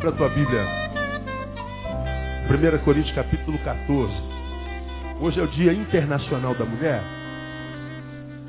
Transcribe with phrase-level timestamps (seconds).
[0.00, 0.64] Abra a tua Bíblia.
[2.48, 4.10] 1 Coríntios capítulo 14.
[5.20, 7.02] Hoje é o Dia Internacional da Mulher.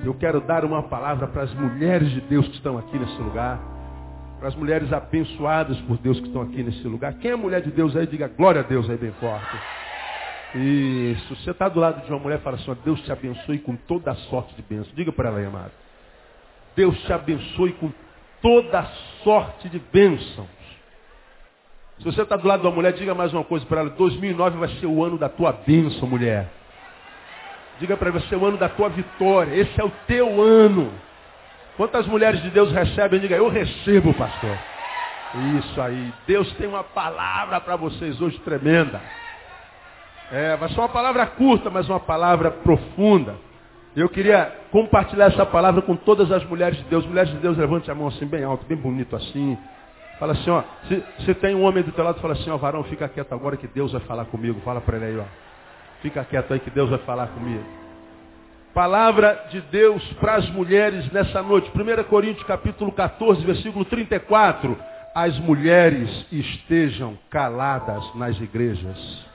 [0.02, 3.60] Eu quero dar uma palavra para as mulheres de Deus que estão aqui nesse lugar.
[4.40, 7.16] Para as mulheres abençoadas por Deus que estão aqui nesse lugar.
[7.16, 9.58] Quem é mulher de Deus aí, diga glória a Deus aí bem forte.
[10.56, 11.36] Isso.
[11.36, 14.12] Você está do lado de uma mulher e fala assim, Deus te abençoe com toda
[14.12, 14.94] a sorte de bênção.
[14.96, 15.74] Diga para ela aí, amado.
[16.78, 17.92] Deus te abençoe com
[18.42, 18.86] toda
[19.22, 20.61] sorte de bênçãos.
[22.02, 23.90] Se você está do lado de uma mulher, diga mais uma coisa para ela.
[23.92, 26.50] 2009 vai ser o ano da tua bênção, mulher.
[27.80, 29.54] Diga para ela, vai ser o ano da tua vitória.
[29.54, 30.92] Esse é o teu ano.
[31.78, 33.20] Quantas mulheres de Deus recebem?
[33.20, 34.58] Diga, eu recebo, pastor.
[35.60, 36.12] Isso aí.
[36.26, 39.00] Deus tem uma palavra para vocês hoje tremenda.
[40.32, 43.36] É, vai ser uma palavra curta, mas uma palavra profunda.
[43.96, 47.06] Eu queria compartilhar essa palavra com todas as mulheres de Deus.
[47.06, 49.56] Mulheres de Deus, levante a mão assim, bem alto, bem bonito assim.
[50.22, 50.62] Fala assim, ó.
[50.88, 53.58] Se, se tem um homem do teu lado, fala assim, ó, varão, fica quieto agora
[53.58, 54.62] que Deus vai falar comigo.
[54.62, 55.26] Fala para ele aí, ó.
[56.04, 57.66] Fica quieto aí que Deus vai falar comigo.
[58.72, 61.72] Palavra de Deus para as mulheres nessa noite.
[61.76, 64.78] 1 Coríntios capítulo 14, versículo 34.
[65.16, 69.26] As mulheres estejam caladas nas igrejas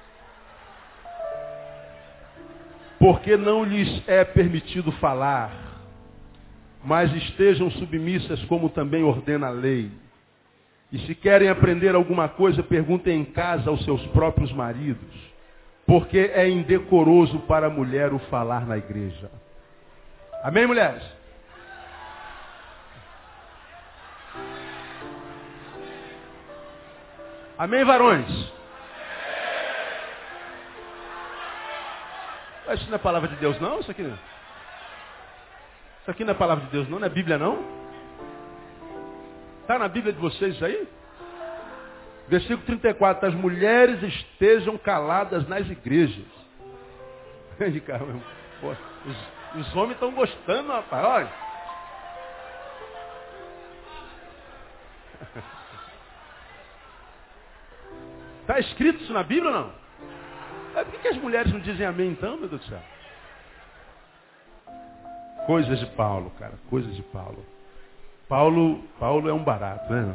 [3.00, 5.52] porque não lhes é permitido falar,
[6.82, 9.90] mas estejam submissas como também ordena a lei.
[10.92, 15.14] E se querem aprender alguma coisa, perguntem em casa aos seus próprios maridos,
[15.86, 19.30] porque é indecoroso para a mulher o falar na igreja.
[20.42, 21.02] Amém, mulheres?
[27.58, 28.56] Amém, varões?
[32.74, 33.80] Isso não é palavra de Deus não?
[33.80, 36.98] Isso aqui, isso aqui não é palavra de Deus não?
[36.98, 37.85] Não é Bíblia não?
[39.66, 40.88] Está na Bíblia de vocês isso aí?
[42.28, 46.24] Versículo 34, as mulheres estejam caladas nas igrejas.
[48.60, 51.32] Pô, os, os homens estão gostando, rapaz, olha.
[58.42, 59.72] Está escrito isso na Bíblia ou não?
[60.74, 62.82] Por que, que as mulheres não dizem amém então, meu Deus do céu?
[65.44, 67.44] Coisas de Paulo, cara, coisas de Paulo.
[68.28, 70.14] Paulo, Paulo é um barato, né?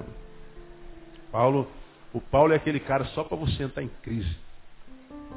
[1.31, 1.69] Paulo,
[2.13, 4.37] o Paulo é aquele cara só para você entrar em crise.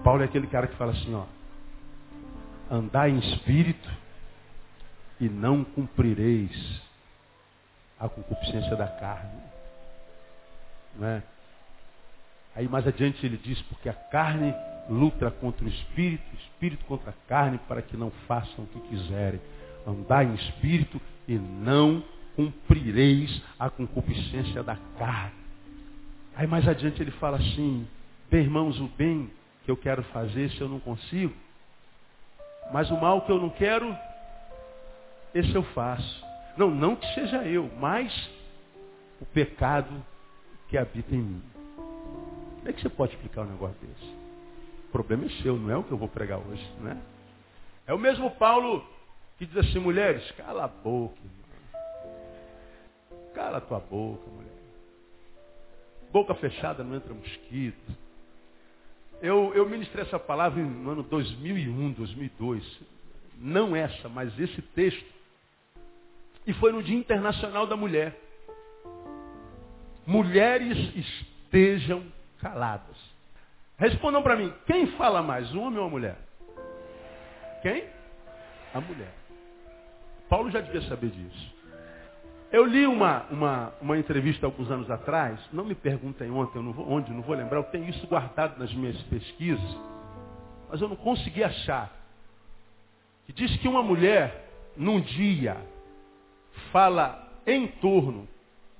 [0.02, 1.24] Paulo é aquele cara que fala assim, ó,
[2.70, 3.88] andar em espírito
[5.20, 6.82] e não cumprireis
[7.98, 9.42] a concupiscência da carne.
[10.96, 11.22] Não é?
[12.56, 14.54] Aí mais adiante ele diz, porque a carne
[14.88, 19.40] luta contra o espírito, espírito contra a carne, para que não façam o que quiserem.
[19.86, 22.02] Andar em espírito e não
[22.36, 25.44] cumprireis a concupiscência da carne.
[26.36, 27.86] Aí mais adiante ele fala assim,
[28.30, 29.30] bem irmãos, o bem
[29.64, 31.34] que eu quero fazer, se eu não consigo,
[32.72, 33.96] mas o mal que eu não quero,
[35.34, 36.24] esse eu faço.
[36.56, 38.12] Não, não que seja eu, mas
[39.20, 40.04] o pecado
[40.68, 41.42] que habita em mim.
[41.76, 44.24] Como é que você pode explicar um negócio desse?
[44.94, 46.96] problema é seu, não é o que eu vou pregar hoje, né?
[47.84, 48.86] É o mesmo Paulo
[49.36, 51.18] que diz assim, mulheres, cala a boca.
[53.34, 54.52] Cala a tua boca, mulher.
[56.12, 57.92] Boca fechada não entra mosquito.
[59.20, 62.80] Eu, eu ministrei essa palavra no ano 2001, 2002.
[63.36, 65.12] Não essa, mas esse texto.
[66.46, 68.16] E foi no Dia Internacional da Mulher.
[70.06, 72.04] Mulheres estejam
[72.40, 72.96] caladas.
[73.78, 76.18] Respondam para mim, quem fala mais, o homem ou a mulher?
[77.62, 77.88] Quem?
[78.72, 79.12] A mulher.
[80.28, 81.53] Paulo já devia saber disso.
[82.54, 86.88] Eu li uma, uma, uma entrevista alguns anos atrás, não me perguntem ontem, não vou,
[86.88, 89.76] onde, não vou lembrar, eu tenho isso guardado nas minhas pesquisas,
[90.70, 91.92] mas eu não consegui achar.
[93.26, 95.56] Que diz que uma mulher, num dia,
[96.70, 98.28] fala em torno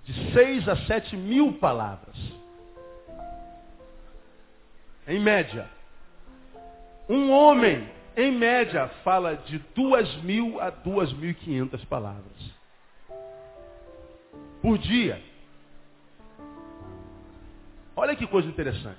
[0.04, 2.16] de seis a sete mil palavras.
[5.04, 5.68] Em média.
[7.08, 12.54] Um homem, em média, fala de duas mil a duas mil e quinhentas palavras.
[14.64, 15.22] Por dia.
[17.94, 18.96] Olha que coisa interessante.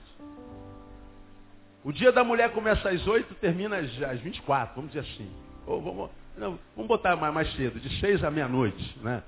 [1.84, 5.28] O dia da mulher começa às oito, termina às, às 24, vamos dizer assim.
[5.66, 8.96] Ou vamos, não, vamos botar mais, mais cedo, de seis à meia-noite.
[9.02, 9.24] Né?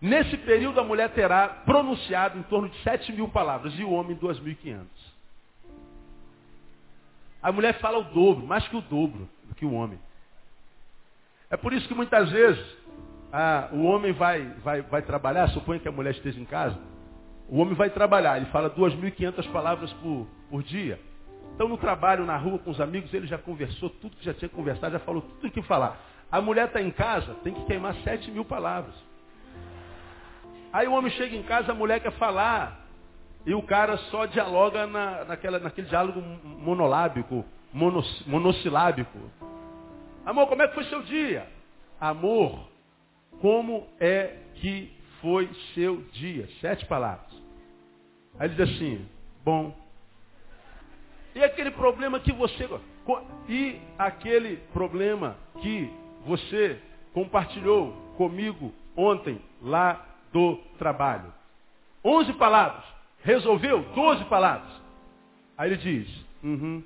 [0.00, 4.16] Nesse período a mulher terá pronunciado em torno de sete mil palavras e o homem
[4.16, 5.12] duas mil e quinhentas.
[7.40, 10.00] A mulher fala o dobro, mais que o dobro do que o homem.
[11.48, 12.77] É por isso que muitas vezes
[13.32, 16.78] ah, o homem vai, vai, vai trabalhar, suponha que a mulher esteja em casa,
[17.48, 20.98] O homem vai trabalhar, ele fala 2.500 palavras por, por dia.
[21.54, 24.48] Então no trabalho, na rua, com os amigos, ele já conversou tudo que já tinha
[24.48, 25.98] conversado, já falou tudo que falar.
[26.30, 28.94] A mulher está em casa, tem que queimar 7 mil palavras.
[30.72, 32.86] Aí o homem chega em casa, a mulher quer falar.
[33.46, 39.18] E o cara só dialoga na, naquela, naquele diálogo monolábico, monos, monossilábico.
[40.26, 41.46] Amor, como é que foi seu dia?
[41.98, 42.68] Amor,
[43.40, 46.48] como é que foi seu dia?
[46.60, 47.30] Sete palavras.
[48.38, 49.08] Aí ele diz assim,
[49.44, 49.76] bom.
[51.34, 52.68] E aquele problema que você.
[53.48, 55.90] E aquele problema que
[56.26, 56.80] você
[57.12, 61.32] compartilhou comigo ontem lá do trabalho.
[62.04, 62.84] Onze palavras.
[63.22, 63.82] Resolveu?
[63.94, 64.70] Doze palavras.
[65.56, 66.84] Aí ele diz, uhum.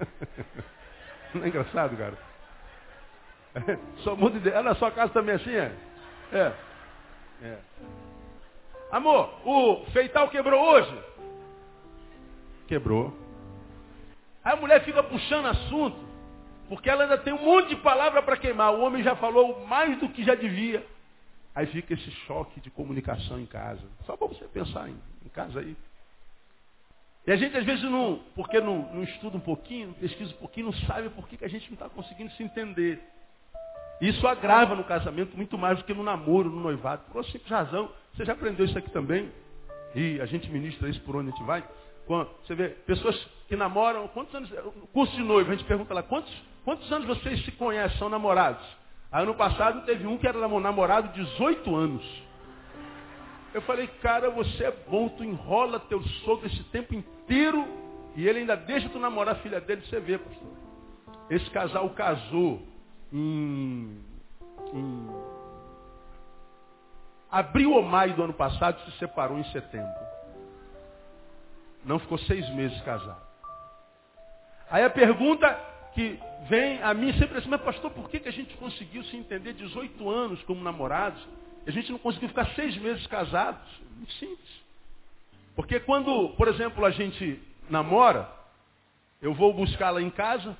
[1.34, 2.31] Não é engraçado, cara?
[4.02, 4.52] Só muda de...
[4.52, 5.72] Ah, na sua casa também é assim, é?
[6.32, 6.52] É.
[7.42, 7.58] é.
[8.90, 10.98] Amor, o feital quebrou hoje?
[12.66, 13.16] Quebrou.
[14.44, 15.96] Aí a mulher fica puxando assunto,
[16.68, 18.74] porque ela ainda tem um monte de palavra para queimar.
[18.74, 20.84] O homem já falou mais do que já devia.
[21.54, 23.82] Aí fica esse choque de comunicação em casa.
[24.06, 25.76] Só para você pensar em, em, casa aí.
[27.26, 30.38] E a gente às vezes não, porque não, não estuda um pouquinho, não pesquisa um
[30.38, 33.00] pouquinho, não sabe por que, que a gente não está conseguindo se entender.
[34.02, 37.04] Isso agrava no casamento muito mais do que no namoro, no noivado.
[37.04, 37.88] Por uma simples razão.
[38.12, 39.30] Você já aprendeu isso aqui também?
[39.94, 41.62] E a gente ministra isso por onde a gente vai.
[42.04, 43.16] Quando você vê pessoas
[43.46, 44.50] que namoram, quantos anos,
[44.92, 46.34] curso de noivo, a gente pergunta lá, quantos,
[46.64, 48.66] quantos anos vocês se conhecem, são namorados?
[49.12, 52.22] Aí ano passado teve um que era namorado 18 anos.
[53.54, 57.68] Eu falei, cara, você é bom, tu enrola teu sogro esse tempo inteiro
[58.16, 60.48] e ele ainda deixa tu namorar a filha dele, você vê, pastor.
[61.30, 62.71] Esse casal casou
[63.12, 64.02] em,
[64.72, 65.08] em
[67.30, 69.92] abril ou maio do ano passado, se separou em setembro.
[71.84, 73.22] Não ficou seis meses casado.
[74.70, 75.48] Aí a pergunta
[75.94, 76.18] que
[76.48, 79.52] vem a mim sempre assim, mas pastor, por que, que a gente conseguiu se entender
[79.52, 81.22] 18 anos como namorados?
[81.66, 83.68] E a gente não conseguiu ficar seis meses casados?
[83.96, 84.62] Muito simples.
[85.54, 88.28] Porque quando, por exemplo, a gente namora,
[89.20, 90.56] eu vou buscá-la em casa,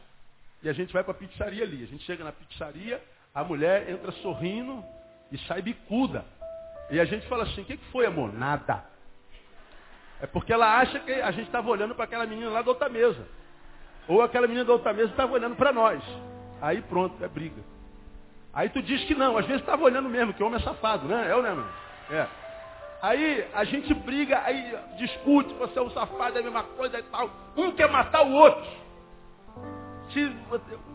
[0.63, 1.83] e a gente vai para a pizzaria ali.
[1.83, 3.03] A gente chega na pizzaria,
[3.35, 4.85] a mulher entra sorrindo
[5.31, 6.25] e sai bicuda.
[6.91, 8.33] E a gente fala assim, o que, que foi, amor?
[8.33, 8.85] Nada.
[10.21, 12.89] É porque ela acha que a gente estava olhando para aquela menina lá da outra
[12.89, 13.27] mesa.
[14.07, 16.03] Ou aquela menina da outra mesa estava olhando para nós.
[16.61, 17.61] Aí pronto, é briga.
[18.53, 21.09] Aí tu diz que não, às vezes estava olhando mesmo, que o homem é safado,
[21.09, 21.29] né?
[21.29, 21.71] É ou não é, mano?
[22.11, 22.27] É.
[23.01, 27.03] Aí a gente briga, aí discute, você é um safado, é a mesma coisa e
[27.05, 27.31] tal.
[27.57, 28.82] Um quer matar o outro
[30.13, 30.37] se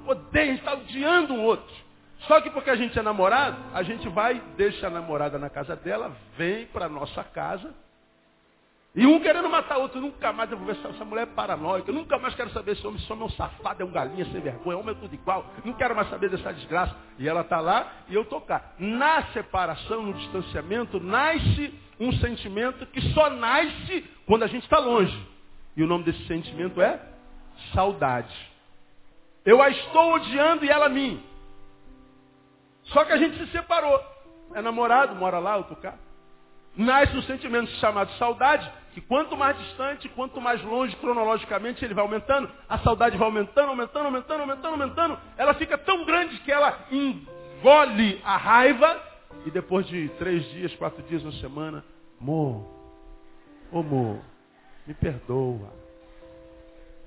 [0.05, 1.75] odeia, está odiando um outro.
[2.21, 5.75] Só que porque a gente é namorado, a gente vai, deixa a namorada na casa
[5.75, 7.73] dela, vem para nossa casa.
[8.95, 11.25] E um querendo matar o outro, nunca mais eu vou ver essa, essa mulher é
[11.27, 14.25] paranoica, nunca mais quero saber se homem, se homem é um safado, é um galinha
[14.25, 16.95] sem vergonha, homem é tudo igual, não quero mais saber dessa desgraça.
[17.19, 18.73] E ela está lá e eu estou cá.
[18.79, 25.15] Na separação, no distanciamento, nasce um sentimento que só nasce quando a gente está longe.
[25.75, 26.99] E o nome desse sentimento é
[27.73, 28.35] saudade.
[29.47, 31.23] Eu a estou odiando e ela a mim.
[32.83, 33.97] Só que a gente se separou.
[34.53, 35.93] É namorado, mora lá, outro cá.
[36.75, 42.03] Nasce um sentimento chamado saudade, que quanto mais distante, quanto mais longe cronologicamente ele vai
[42.03, 45.19] aumentando, a saudade vai aumentando, aumentando, aumentando, aumentando, aumentando.
[45.37, 49.01] Ela fica tão grande que ela engole a raiva
[49.45, 51.85] e depois de três dias, quatro dias, uma semana,
[52.19, 52.67] amor,
[53.71, 54.19] amor,
[54.85, 55.86] me perdoa.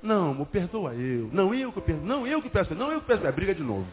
[0.02, 1.28] Não, amor, perdoa eu.
[1.32, 2.00] Não, eu que peço.
[2.00, 2.74] Não, eu que peço.
[2.74, 3.26] Não, eu que peço.
[3.26, 3.86] É briga de novo.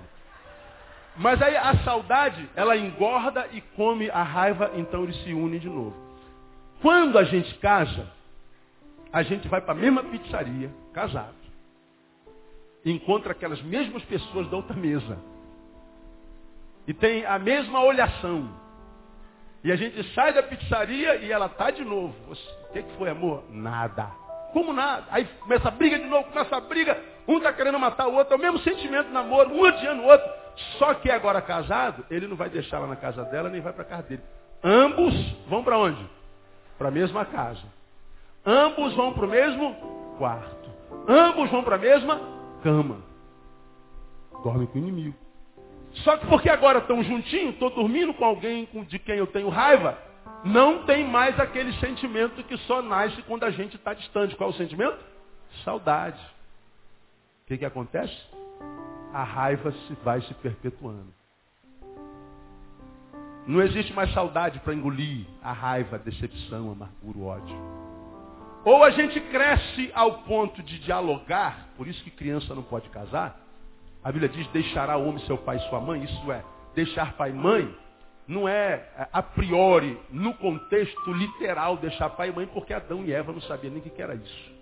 [1.18, 5.68] Mas aí a saudade, ela engorda e come a raiva, então eles se unem de
[5.68, 5.96] novo.
[6.82, 8.08] Quando a gente casa,
[9.12, 11.34] a gente vai para a mesma pizzaria, casado.
[12.86, 15.18] Encontra aquelas mesmas pessoas da outra mesa.
[16.86, 18.50] E tem a mesma olhação.
[19.64, 22.16] E a gente sai da pizzaria e ela tá de novo.
[22.32, 23.44] O que, que foi, amor?
[23.50, 24.12] Nada.
[24.54, 25.06] Como nada.
[25.10, 26.98] Aí começa a briga de novo, começa a briga.
[27.28, 28.34] Um está querendo matar o outro.
[28.34, 30.28] É o mesmo sentimento namoro, um odiando o outro.
[30.78, 33.84] Só que agora casado, ele não vai deixar lá na casa dela, nem vai para
[33.84, 34.22] a casa dele.
[34.64, 35.14] Ambos
[35.48, 36.04] vão para onde?
[36.78, 37.64] Para a mesma casa.
[38.46, 39.76] Ambos vão para o mesmo
[40.18, 40.70] quarto.
[41.08, 42.20] Ambos vão para a mesma
[42.64, 43.02] cama.
[44.44, 45.16] Dormem com o inimigo.
[46.04, 49.98] Só que porque agora estão juntinhos, estou dormindo com alguém de quem eu tenho raiva,
[50.44, 54.36] não tem mais aquele sentimento que só nasce quando a gente está distante.
[54.36, 54.98] Qual é o sentimento?
[55.64, 56.20] Saudade.
[57.44, 58.16] O que, que acontece?
[59.14, 61.14] A raiva se vai se perpetuando.
[63.46, 67.56] Não existe mais saudade para engolir a raiva, a decepção, a amargura, o ódio.
[68.66, 73.40] Ou a gente cresce ao ponto de dialogar, por isso que criança não pode casar.
[74.04, 76.04] A Bíblia diz, deixará o homem seu pai e sua mãe.
[76.04, 76.44] Isso é,
[76.76, 77.74] deixar pai e mãe
[78.28, 83.32] não é a priori, no contexto literal, deixar pai e mãe, porque Adão e Eva
[83.32, 84.58] não sabiam nem o que era isso.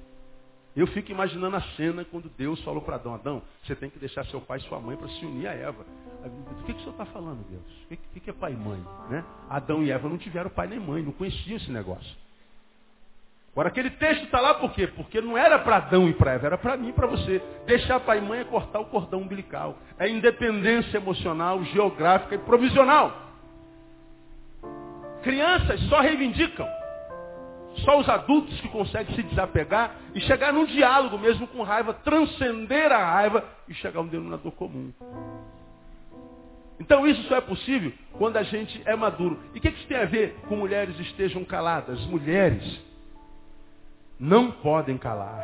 [0.76, 4.26] Eu fico imaginando a cena quando Deus falou para Adão, Adão, você tem que deixar
[4.26, 5.86] seu pai e sua mãe para se unir a Eva.
[6.26, 7.64] O que, que o senhor está falando, Deus?
[7.86, 8.84] O que, que, é pai e mãe?
[9.10, 9.24] Né?
[9.50, 12.16] Adão e Eva não tiveram pai nem mãe, não conheciam esse negócio.
[13.54, 14.86] Agora, aquele texto está lá por quê?
[14.86, 17.42] Porque não era para Adão e para Eva, era para mim e para você.
[17.66, 19.78] Deixar pai e mãe é cortar o cordão umbilical.
[19.98, 23.25] É independência emocional, geográfica e provisional.
[25.26, 26.68] Crianças só reivindicam.
[27.78, 32.92] Só os adultos que conseguem se desapegar e chegar num diálogo mesmo com raiva, transcender
[32.92, 34.94] a raiva e chegar a um denominador comum.
[36.80, 39.40] Então isso só é possível quando a gente é maduro.
[39.56, 42.00] E o que, que isso tem a ver com mulheres estejam caladas?
[42.06, 42.80] Mulheres
[44.20, 45.44] não podem calar.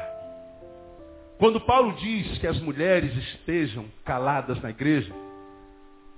[1.40, 5.12] Quando Paulo diz que as mulheres estejam caladas na igreja,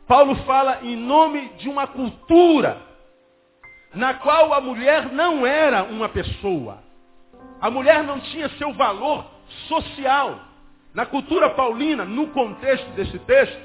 [0.06, 2.92] Paulo fala em nome de uma cultura
[3.94, 6.80] na qual a mulher não era uma pessoa.
[7.62, 9.26] A mulher não tinha seu valor
[9.68, 10.40] social.
[10.94, 13.60] Na cultura paulina, no contexto desse texto,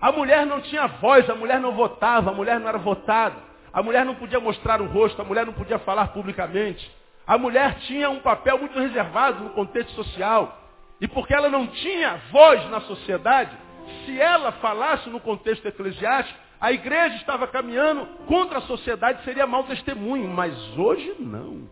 [0.00, 3.36] a mulher não tinha voz, a mulher não votava, a mulher não era votada,
[3.72, 6.90] a mulher não podia mostrar o rosto, a mulher não podia falar publicamente.
[7.26, 10.58] A mulher tinha um papel muito reservado no contexto social.
[11.00, 13.56] E porque ela não tinha voz na sociedade,
[14.04, 19.64] se ela falasse no contexto eclesiástico, a igreja estava caminhando contra a sociedade, seria mau
[19.64, 21.68] testemunho, mas hoje não.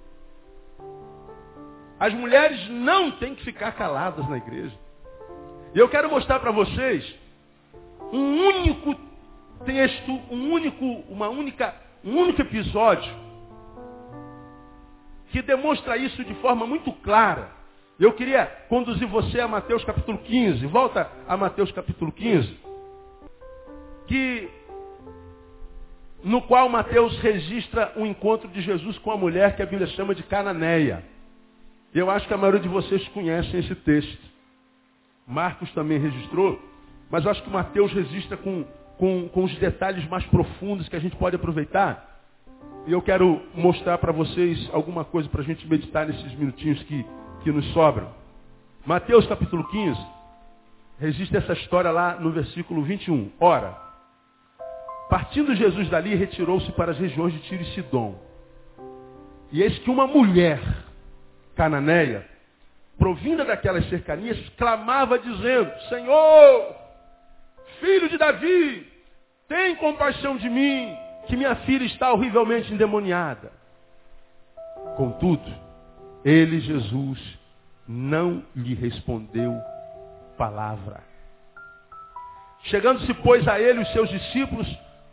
[2.00, 4.74] As mulheres não têm que ficar caladas na igreja.
[5.74, 7.14] E eu quero mostrar para vocês
[8.10, 8.94] um único
[9.66, 13.12] texto, um único, uma única, um único episódio
[15.30, 17.50] que demonstra isso de forma muito clara.
[18.00, 20.64] Eu queria conduzir você a Mateus capítulo 15.
[20.66, 22.58] Volta a Mateus capítulo 15.
[24.06, 24.57] Que
[26.22, 29.86] no qual Mateus registra o um encontro de Jesus com a mulher que a Bíblia
[29.88, 31.04] chama de Cananeia.
[31.94, 34.28] Eu acho que a maioria de vocês conhecem esse texto.
[35.26, 36.60] Marcos também registrou,
[37.10, 38.64] mas eu acho que Mateus registra com,
[38.96, 42.22] com, com os detalhes mais profundos que a gente pode aproveitar.
[42.86, 47.04] E eu quero mostrar para vocês alguma coisa para a gente meditar nesses minutinhos que,
[47.42, 48.08] que nos sobram.
[48.84, 50.18] Mateus capítulo 15
[50.98, 53.30] registra essa história lá no versículo 21.
[53.38, 53.87] Ora,
[55.08, 58.18] Partindo Jesus dali, retirou-se para as regiões de Tiro e Sidom.
[59.50, 60.60] E eis que uma mulher
[61.56, 62.26] cananeia,
[62.98, 66.76] provinda daquelas cercanias, clamava dizendo, Senhor,
[67.80, 68.86] filho de Davi,
[69.48, 70.94] tem compaixão de mim,
[71.26, 73.50] que minha filha está horrivelmente endemoniada.
[74.96, 75.50] Contudo,
[76.24, 77.38] ele, Jesus,
[77.86, 79.58] não lhe respondeu
[80.36, 81.02] palavra.
[82.64, 84.68] Chegando-se, pois, a ele os seus discípulos,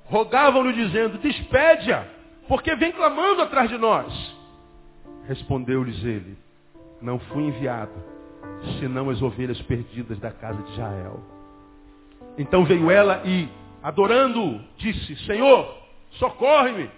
[0.05, 2.05] rogavam-lhe dizendo, despede-a,
[2.47, 4.35] porque vem clamando atrás de nós.
[5.27, 6.37] Respondeu-lhes ele,
[7.01, 7.93] não fui enviado,
[8.79, 11.19] senão as ovelhas perdidas da casa de Israel.
[12.37, 13.49] Então veio ela e,
[13.81, 15.75] adorando, disse, Senhor,
[16.11, 16.89] socorre-me.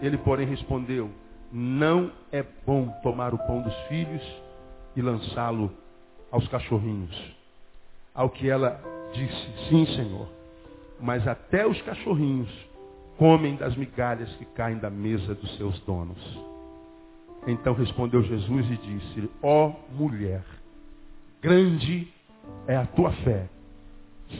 [0.00, 1.10] Ele, porém, respondeu,
[1.52, 4.22] não é bom tomar o pão dos filhos
[4.96, 5.70] e lançá-lo
[6.30, 7.14] aos cachorrinhos.
[8.14, 8.80] Ao que ela
[9.12, 10.28] disse, sim, Senhor
[11.00, 12.50] mas até os cachorrinhos
[13.16, 16.18] comem das migalhas que caem da mesa dos seus donos.
[17.46, 20.44] Então respondeu Jesus e disse: Ó oh, mulher,
[21.42, 22.08] grande
[22.66, 23.48] é a tua fé,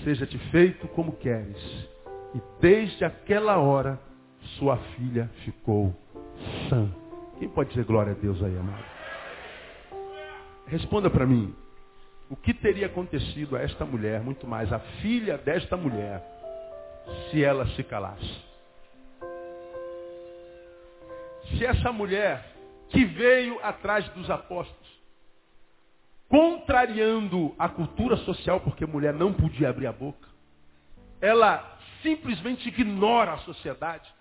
[0.03, 1.57] seja-te feito como queres.
[2.35, 4.01] E desde aquela hora
[4.59, 5.95] sua filha ficou
[6.69, 6.91] sã.
[7.39, 8.85] Quem pode dizer glória a Deus aí, amado?
[10.67, 11.55] Responda para mim.
[12.31, 16.23] O que teria acontecido a esta mulher, muito mais a filha desta mulher,
[17.31, 18.45] se ela se calasse.
[21.57, 22.45] Se essa mulher
[22.89, 24.85] que veio atrás dos apóstolos,
[26.29, 30.29] contrariando a cultura social, porque mulher não podia abrir a boca,
[31.21, 34.13] ela simplesmente ignora a sociedade.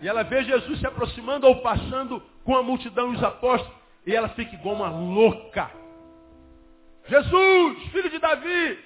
[0.00, 3.74] E ela vê Jesus se aproximando ou passando com a multidão e os apóstolos,
[4.06, 5.70] e ela fica igual uma louca.
[7.06, 8.78] Jesus, filho de Davi,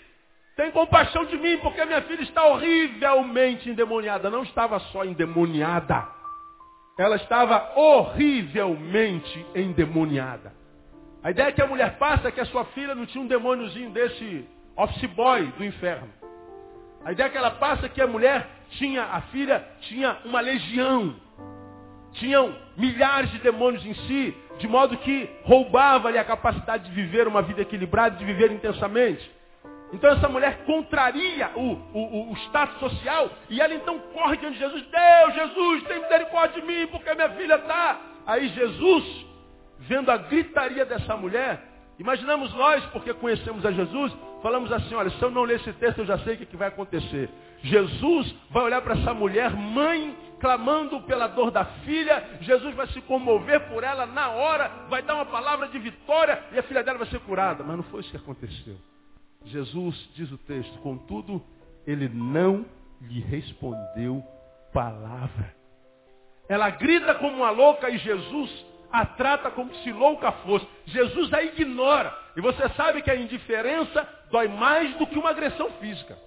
[0.59, 4.29] tem compaixão de mim, porque minha filha está horrivelmente endemoniada.
[4.29, 6.05] Não estava só endemoniada.
[6.99, 10.53] Ela estava horrivelmente endemoniada.
[11.23, 13.91] A ideia que a mulher passa é que a sua filha não tinha um demôniozinho
[13.91, 14.45] desse
[14.77, 16.09] office boy do inferno.
[17.05, 21.15] A ideia que ela passa é que a mulher tinha, a filha tinha uma legião.
[22.15, 27.43] Tinham milhares de demônios em si, de modo que roubava-lhe a capacidade de viver uma
[27.43, 29.38] vida equilibrada, de viver intensamente.
[29.93, 34.61] Então essa mulher contraria o, o, o, status social e ela então corre diante de
[34.61, 34.85] Jesus.
[34.87, 38.01] Deus, Jesus, tem misericórdia de mim, porque minha filha está.
[38.27, 39.27] Aí Jesus,
[39.81, 41.63] vendo a gritaria dessa mulher,
[41.99, 46.01] imaginamos nós, porque conhecemos a Jesus, falamos assim, olha, se eu não ler esse texto,
[46.01, 47.31] eu já sei o que, que vai acontecer.
[47.63, 53.01] Jesus vai olhar para essa mulher, mãe, clamando pela dor da filha, Jesus vai se
[53.01, 56.99] comover por ela na hora, vai dar uma palavra de vitória e a filha dela
[56.99, 57.65] vai ser curada.
[57.65, 58.77] Mas não foi isso que aconteceu.
[59.45, 61.43] Jesus, diz o texto, contudo,
[61.87, 62.67] ele não
[63.01, 64.23] lhe respondeu
[64.73, 65.55] palavra.
[66.49, 70.67] Ela grita como uma louca e Jesus a trata como se louca fosse.
[70.87, 72.17] Jesus a ignora.
[72.37, 76.19] E você sabe que a indiferença dói mais do que uma agressão física.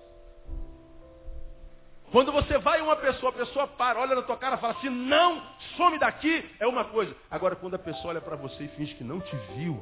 [2.12, 4.90] Quando você vai uma pessoa, a pessoa para, olha na tua cara e fala assim,
[4.90, 5.42] não,
[5.78, 7.16] some daqui, é uma coisa.
[7.30, 9.82] Agora, quando a pessoa olha para você e finge que não te viu,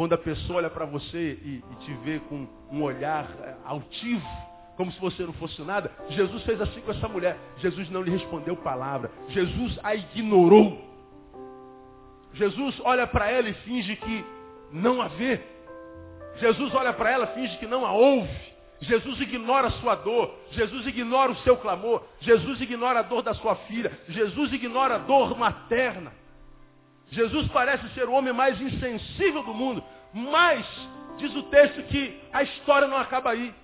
[0.00, 4.26] quando a pessoa olha para você e, e, te vê com um olhar é, altivo,
[4.74, 7.38] como se você não fosse nada, Jesus fez assim com essa mulher.
[7.58, 9.10] Jesus não lhe respondeu palavra.
[9.28, 10.82] Jesus a ignorou.
[12.32, 14.24] Jesus olha para ela e finge que
[14.72, 15.38] não a vê.
[16.36, 18.54] Jesus olha para ela e finge que não a ouve.
[18.80, 20.34] Jesus ignora a sua dor.
[20.52, 22.02] Jesus ignora o seu clamor.
[22.20, 23.92] Jesus ignora a dor da sua filha.
[24.08, 26.10] Jesus ignora a dor materna.
[27.10, 29.82] Jesus parece ser o homem mais insensível do mundo.
[30.12, 30.66] Mas,
[31.16, 33.54] diz o texto que a história não acaba aí.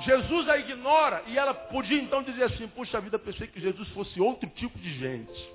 [0.00, 4.20] Jesus a ignora e ela podia então dizer assim, puxa vida, pensei que Jesus fosse
[4.20, 5.52] outro tipo de gente.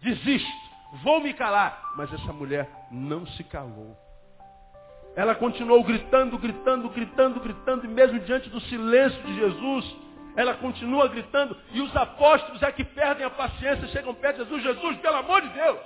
[0.00, 0.68] Desisto,
[1.02, 1.92] vou me calar.
[1.96, 3.96] Mas essa mulher não se calou.
[5.16, 9.96] Ela continuou gritando, gritando, gritando, gritando, e mesmo diante do silêncio de Jesus,
[10.38, 14.62] ela continua gritando, e os apóstolos é que perdem a paciência, chegam perto de Jesus,
[14.62, 15.80] Jesus, pelo amor de Deus,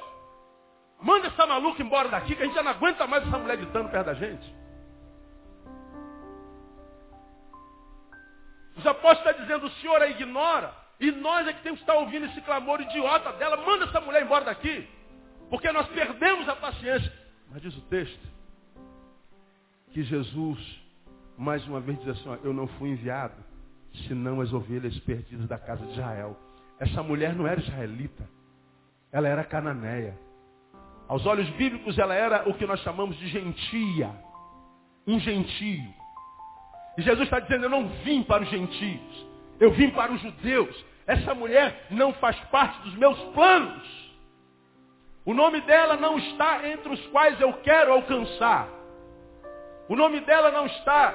[1.01, 3.89] manda essa maluca embora daqui, que a gente já não aguenta mais essa mulher gritando
[3.89, 4.55] perto da gente.
[8.77, 11.99] Os apóstolos estão dizendo, o Senhor a ignora, e nós é que temos que estar
[11.99, 14.87] ouvindo esse clamor idiota dela, manda essa mulher embora daqui,
[15.49, 17.11] porque nós perdemos a paciência.
[17.51, 18.29] Mas diz o texto,
[19.93, 20.59] que Jesus,
[21.39, 23.52] mais uma vez, diz assim, ó, eu não fui enviado
[24.09, 26.37] senão as ovelhas perdidas da casa de Israel.
[26.79, 28.29] Essa mulher não era israelita,
[29.13, 30.19] ela era cananeia.
[31.09, 34.11] Aos olhos bíblicos, ela era o que nós chamamos de gentia,
[35.07, 35.95] um gentio.
[36.97, 39.27] E Jesus está dizendo: Eu não vim para os gentios,
[39.61, 40.85] eu vim para os judeus.
[41.07, 44.03] Essa mulher não faz parte dos meus planos.
[45.25, 48.69] O nome dela não está entre os quais eu quero alcançar.
[49.89, 51.15] O nome dela não está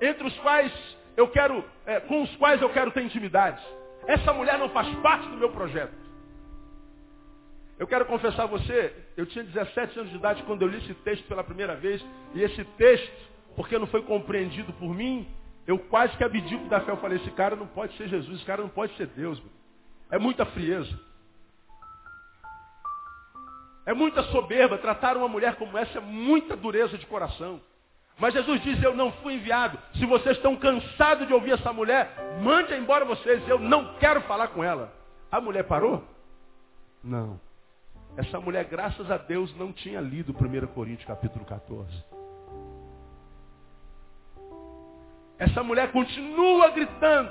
[0.00, 0.72] entre os quais
[1.16, 3.62] eu quero, é, com os quais eu quero ter intimidade.
[4.06, 5.94] Essa mulher não faz parte do meu projeto.
[7.78, 10.94] Eu quero confessar a você, eu tinha 17 anos de idade quando eu li esse
[10.94, 15.26] texto pela primeira vez, e esse texto, porque não foi compreendido por mim,
[15.66, 16.90] eu quase que abdico da fé.
[16.90, 19.38] Eu falei, esse cara não pode ser Jesus, esse cara não pode ser Deus.
[19.40, 19.50] Meu.
[20.10, 20.98] É muita frieza.
[23.86, 24.78] É muita soberba.
[24.78, 27.60] Tratar uma mulher como essa é muita dureza de coração.
[28.22, 29.76] Mas Jesus diz, eu não fui enviado.
[29.96, 33.42] Se vocês estão cansados de ouvir essa mulher, mande embora vocês.
[33.48, 34.92] Eu não quero falar com ela.
[35.28, 36.04] A mulher parou?
[37.02, 37.40] Não.
[38.16, 41.90] Essa mulher, graças a Deus, não tinha lido 1 Coríntios capítulo 14.
[45.36, 47.28] Essa mulher continua gritando,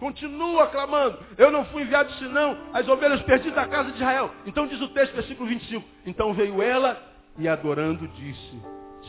[0.00, 1.20] continua clamando.
[1.38, 4.32] Eu não fui enviado senão as ovelhas perdidas da casa de Israel.
[4.44, 5.88] Então diz o texto, versículo 25.
[6.04, 7.00] Então veio ela
[7.38, 8.60] e adorando disse,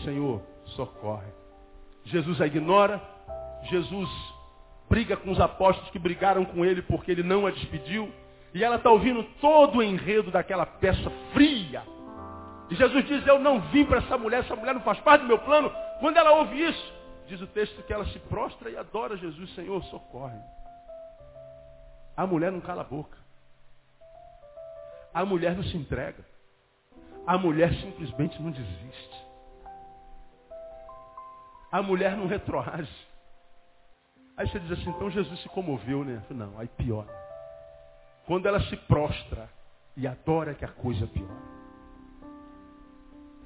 [0.03, 1.31] Senhor, socorre.
[2.05, 3.01] Jesus a ignora,
[3.69, 4.09] Jesus
[4.89, 8.11] briga com os apóstolos que brigaram com ele porque ele não a despediu,
[8.53, 11.83] e ela está ouvindo todo o enredo daquela peça fria.
[12.69, 15.27] E Jesus diz, eu não vim para essa mulher, essa mulher não faz parte do
[15.27, 15.71] meu plano.
[15.99, 16.93] Quando ela ouve isso,
[17.27, 20.39] diz o texto que ela se prostra e adora Jesus, Senhor, socorre.
[22.15, 23.17] A mulher não cala a boca.
[25.13, 26.23] A mulher não se entrega.
[27.25, 29.32] A mulher simplesmente não desiste
[31.73, 33.07] a mulher não retroage.
[34.37, 36.23] Aí você diz assim, então Jesus se comoveu, né?
[36.29, 37.07] Não, aí pior.
[38.27, 39.49] Quando ela se prostra
[39.97, 41.53] e adora que a coisa piora.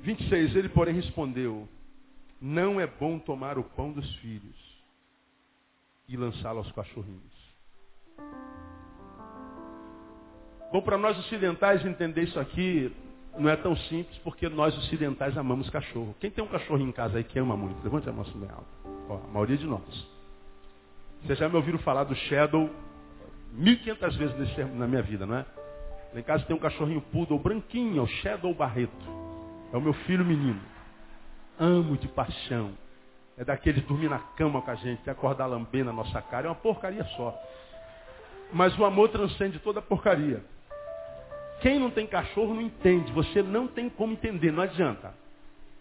[0.02, 1.70] 26, ele porém respondeu,
[2.42, 4.84] não é bom tomar o pão dos filhos
[6.10, 7.56] e lançá-lo aos cachorrinhos.
[10.70, 12.94] Bom, para nós ocidentais entender isso aqui,
[13.38, 16.16] não é tão simples porque nós ocidentais amamos cachorro.
[16.20, 17.84] Quem tem um cachorro em casa aí que ama muito?
[17.84, 18.68] Levante a mão bem alto.
[19.10, 20.08] Ó, a maioria de nós.
[21.24, 22.70] Vocês já me ouviram falar do Shadow
[23.54, 25.46] 1500 vezes nesse, na minha vida, não é?
[26.14, 28.92] Lá em casa tem um cachorrinho poodle branquinho, o Shadow Barreto.
[29.74, 30.62] É o meu filho menino.
[31.60, 32.72] Amo de paixão.
[33.38, 36.48] É daquele dormir na cama com a gente, acordar lambendo a nossa cara.
[36.48, 37.38] É uma porcaria só.
[38.52, 40.44] Mas o amor transcende toda a porcaria.
[41.62, 43.12] Quem não tem cachorro não entende.
[43.14, 45.14] Você não tem como entender, não adianta.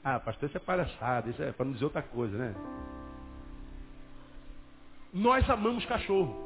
[0.02, 2.54] Ah, pastor, isso é palhaçada, isso é para não dizer outra coisa, né?
[5.12, 6.44] Nós amamos cachorro.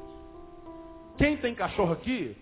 [1.19, 2.37] Quem tem cachorro aqui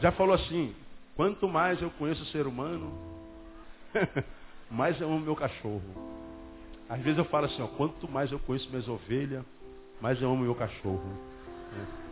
[0.00, 0.74] já falou assim:
[1.14, 2.90] quanto mais eu conheço o ser humano,
[4.70, 5.82] mais eu amo meu cachorro.
[6.88, 9.44] Às vezes eu falo assim: ó, quanto mais eu conheço minhas ovelhas,
[10.00, 11.02] mais eu amo meu cachorro.
[11.72, 12.06] É.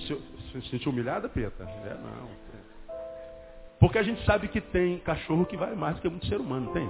[0.00, 1.62] Se, se, se humilhada, Peta?
[1.62, 2.49] É, não.
[3.80, 6.70] Porque a gente sabe que tem cachorro que vai mais do que muito ser humano,
[6.72, 6.88] tem?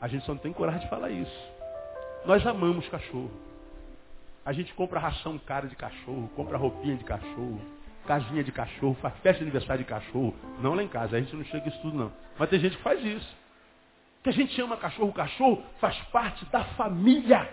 [0.00, 1.52] A gente só não tem coragem de falar isso.
[2.24, 3.30] Nós amamos cachorro.
[4.44, 7.60] A gente compra ração cara de cachorro, compra roupinha de cachorro,
[8.06, 10.34] casinha de cachorro, faz festa de aniversário de cachorro.
[10.60, 12.12] Não lá em casa, a gente não chega isso tudo não.
[12.38, 13.36] Mas tem gente que faz isso.
[14.22, 17.48] Que a gente chama cachorro, cachorro faz parte da família.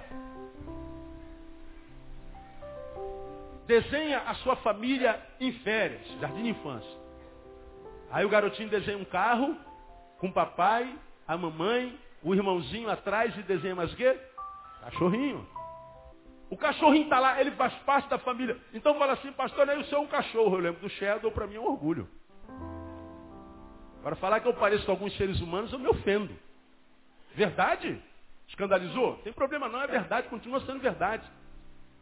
[3.67, 7.09] Desenha a sua família em férias, jardim de infância.
[8.12, 9.56] Aí o garotinho desenha um carro
[10.17, 10.93] com o papai,
[11.28, 14.19] a mamãe, o irmãozinho atrás e desenha mais o quê?
[14.82, 15.48] Cachorrinho.
[16.50, 18.58] O cachorrinho está lá, ele faz parte da família.
[18.74, 20.56] Então fala assim, pastor, seu é um cachorro.
[20.56, 22.10] Eu lembro do Shadow, para mim é um orgulho.
[24.02, 26.34] Para falar que eu pareço com alguns seres humanos, eu me ofendo.
[27.36, 28.02] Verdade?
[28.48, 29.17] Escandalizou?
[29.17, 31.24] Tem problema não, é verdade, continua sendo verdade.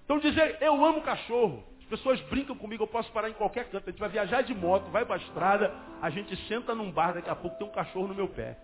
[0.05, 1.63] Então dizer, eu amo cachorro.
[1.87, 3.87] As pessoas brincam comigo, eu posso parar em qualquer canto.
[3.87, 7.13] A gente vai viajar de moto, vai para a estrada, a gente senta num bar,
[7.13, 8.57] daqui a pouco tem um cachorro no meu pé.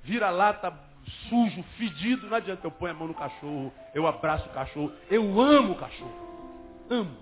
[0.00, 0.72] Vira lata,
[1.28, 2.64] sujo, fedido, não adianta.
[2.64, 4.92] Eu ponho a mão no cachorro, eu abraço o cachorro.
[5.10, 6.14] Eu amo o cachorro.
[6.88, 7.16] Amo.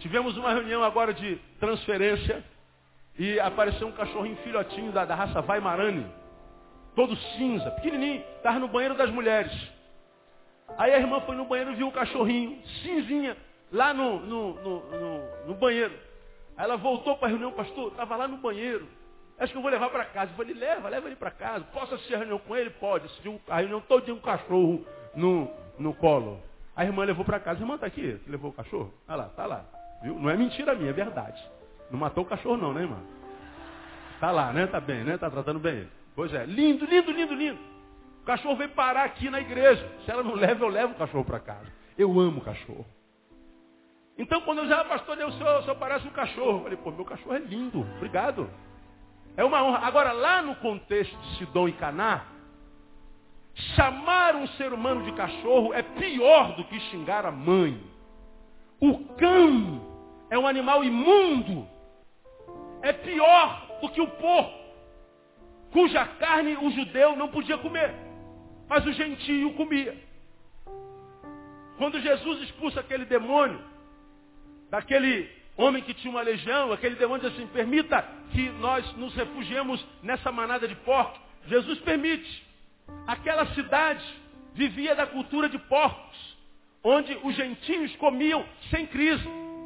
[0.00, 2.44] Tivemos uma reunião agora de transferência
[3.18, 6.06] e apareceu um cachorrinho filhotinho da, da raça Weimarani.
[6.94, 8.22] Todo cinza, pequenininho.
[8.36, 9.52] Estava no banheiro das mulheres.
[10.76, 13.34] Aí a irmã foi no banheiro e viu um cachorrinho, cinzinha,
[13.74, 15.92] lá no, no, no, no, banheiro.
[16.56, 18.86] Aí ela voltou para a reunião, pastor, estava lá no banheiro.
[19.36, 20.30] Acho que eu vou levar para casa.
[20.30, 21.64] Eu falei, leva, leva ele para casa.
[21.72, 22.70] Posso assistir a reunião com ele?
[22.70, 23.06] Pode.
[23.06, 26.40] Assistiu a reunião todinha um cachorro no, no colo.
[26.76, 27.60] A irmã levou para casa.
[27.60, 28.20] Irmã está aqui.
[28.28, 28.94] Levou o cachorro?
[29.08, 29.64] Olha lá, tá lá.
[30.04, 30.14] Viu?
[30.14, 31.42] Não é mentira minha, é verdade.
[31.90, 32.98] Não matou o cachorro não, né, irmã?
[34.20, 34.68] Tá lá, né?
[34.68, 35.18] Tá bem, né?
[35.18, 35.88] Tá tratando bem.
[36.14, 36.46] Pois é.
[36.46, 37.58] Lindo, lindo, lindo, lindo.
[38.22, 39.84] O cachorro veio parar aqui na igreja.
[40.04, 41.66] Se ela não leva, eu levo o cachorro para casa.
[41.98, 42.86] Eu amo o cachorro.
[44.16, 46.58] Então, quando eu já, pastor, o senhor, o senhor parece um cachorro.
[46.58, 47.80] Eu falei, pô, meu cachorro é lindo.
[47.96, 48.48] Obrigado.
[49.36, 49.78] É uma honra.
[49.78, 52.26] Agora, lá no contexto de Sidom e Caná,
[53.74, 57.80] chamar um ser humano de cachorro é pior do que xingar a mãe.
[58.80, 59.80] O cão
[60.30, 61.66] é um animal imundo.
[62.82, 64.58] É pior do que o porco,
[65.72, 67.94] cuja carne o judeu não podia comer,
[68.68, 69.96] mas o gentio comia.
[71.78, 73.58] Quando Jesus expulsa aquele demônio,
[74.74, 79.84] daquele homem que tinha uma legião, aquele demônio diz assim, permita que nós nos refugiemos
[80.02, 81.20] nessa manada de porcos.
[81.46, 82.44] Jesus permite.
[83.06, 84.04] Aquela cidade
[84.52, 86.36] vivia da cultura de porcos,
[86.82, 89.24] onde os gentios comiam sem crise.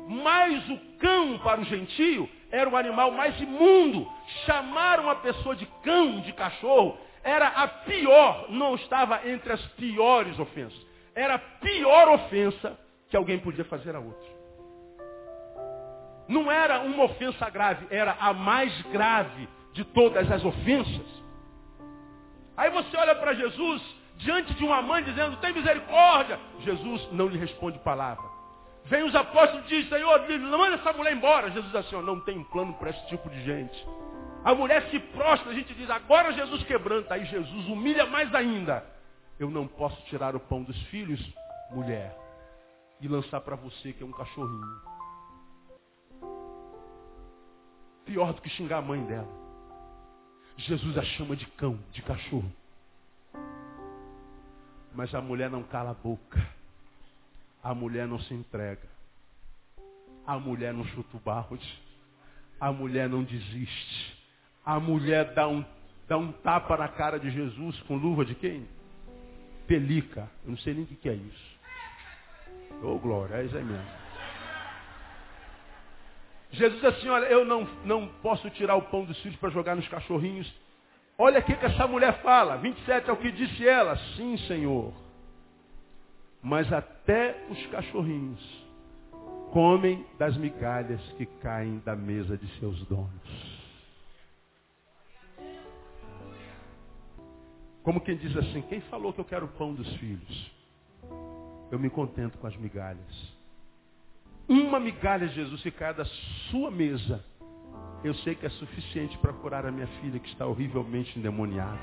[0.08, 4.06] Mas o cão para o gentio era o animal mais imundo.
[4.44, 10.38] Chamar uma pessoa de cão, de cachorro, era a pior, não estava entre as piores
[10.38, 10.86] ofensas.
[11.14, 14.37] Era a pior ofensa que alguém podia fazer a outro
[16.28, 21.06] não era uma ofensa grave, era a mais grave de todas as ofensas.
[22.56, 23.82] Aí você olha para Jesus
[24.16, 26.38] diante de uma mãe dizendo, tem misericórdia.
[26.60, 28.24] Jesus não lhe responde palavra.
[28.84, 31.50] Vem os apóstolos e diz, Senhor, manda essa mulher embora.
[31.50, 33.86] Jesus diz assim, não tem plano para esse tipo de gente.
[34.44, 37.14] A mulher se prostra, a gente diz, agora Jesus quebranta.
[37.14, 38.84] Aí Jesus humilha mais ainda.
[39.38, 41.20] Eu não posso tirar o pão dos filhos,
[41.70, 42.16] mulher,
[43.00, 44.87] e lançar para você que é um cachorrinho.
[48.08, 49.28] Pior do que xingar a mãe dela.
[50.56, 52.50] Jesus a chama de cão, de cachorro.
[54.94, 56.42] Mas a mulher não cala a boca.
[57.62, 58.88] A mulher não se entrega.
[60.26, 61.82] A mulher não chuta o balde.
[62.58, 64.18] A mulher não desiste.
[64.64, 65.62] A mulher dá um,
[66.08, 68.66] dá um tapa na cara de Jesus com luva de quem?
[69.66, 70.30] Pelica.
[70.44, 71.58] Eu não sei nem o que é isso.
[72.82, 74.07] Ô oh, glória, é isso aí mesmo.
[76.50, 79.86] Jesus assim, olha, eu não, não posso tirar o pão dos filhos para jogar nos
[79.88, 80.50] cachorrinhos.
[81.18, 82.56] Olha o que essa mulher fala.
[82.56, 83.96] 27 é o que disse ela.
[84.16, 84.92] Sim, Senhor.
[86.42, 88.68] mas até os cachorrinhos
[89.52, 93.58] comem das migalhas que caem da mesa de seus donos.
[97.82, 100.52] Como quem diz assim, quem falou que eu quero o pão dos filhos?
[101.70, 103.37] Eu me contento com as migalhas.
[104.48, 106.06] Uma migalha, Jesus, se cair da
[106.50, 107.22] sua mesa,
[108.02, 111.78] eu sei que é suficiente para curar a minha filha que está horrivelmente endemoniada.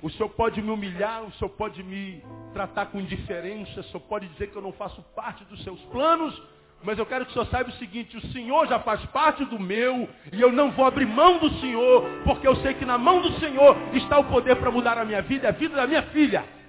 [0.00, 2.22] O Senhor pode me humilhar, o Senhor pode me
[2.54, 6.42] tratar com indiferença, o Senhor pode dizer que eu não faço parte dos seus planos,
[6.82, 9.60] mas eu quero que o Senhor saiba o seguinte, o Senhor já faz parte do
[9.60, 13.20] meu, e eu não vou abrir mão do Senhor, porque eu sei que na mão
[13.20, 16.02] do Senhor está o poder para mudar a minha vida e a vida da minha
[16.04, 16.59] filha.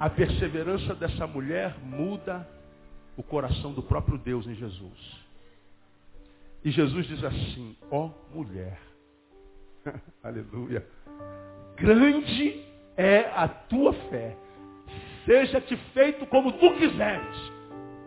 [0.00, 2.48] A perseverança dessa mulher muda
[3.16, 5.26] o coração do próprio Deus em Jesus.
[6.64, 8.78] E Jesus diz assim, ó oh, mulher,
[10.22, 10.86] aleluia,
[11.76, 12.64] grande
[12.96, 14.36] é a tua fé,
[15.24, 17.52] seja-te feito como tu quiseres.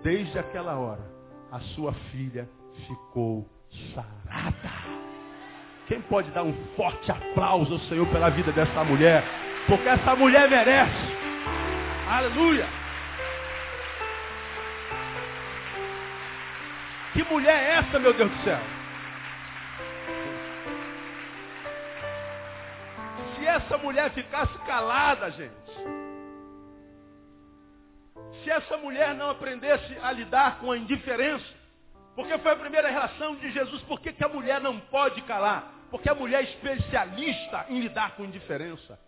[0.01, 1.05] Desde aquela hora,
[1.51, 2.49] a sua filha
[2.87, 3.47] ficou
[3.93, 4.71] sarada.
[5.87, 9.23] Quem pode dar um forte aplauso ao Senhor pela vida dessa mulher?
[9.67, 11.20] Porque essa mulher merece.
[12.11, 12.67] Aleluia.
[17.13, 18.59] Que mulher é essa, meu Deus do céu?
[23.33, 25.55] Se essa mulher ficasse calada, gente,
[28.43, 31.45] se essa mulher não aprendesse a lidar com a indiferença,
[32.13, 35.71] porque foi a primeira relação de Jesus, por que, que a mulher não pode calar?
[35.89, 38.99] Porque a mulher é especialista em lidar com indiferença.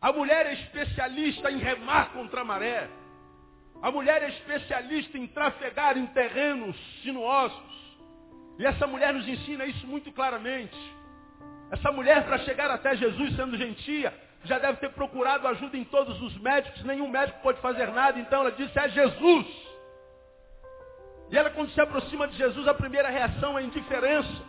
[0.00, 2.88] A mulher é especialista em remar contra a maré.
[3.82, 7.80] A mulher é especialista em trafegar em terrenos sinuosos.
[8.58, 10.76] E essa mulher nos ensina isso muito claramente.
[11.70, 14.12] Essa mulher, para chegar até Jesus sendo gentia,
[14.44, 18.40] já deve ter procurado ajuda em todos os médicos, nenhum médico pode fazer nada, então
[18.40, 19.46] ela disse, é Jesus.
[21.30, 24.42] E ela, quando se aproxima de Jesus, a primeira reação é indiferença.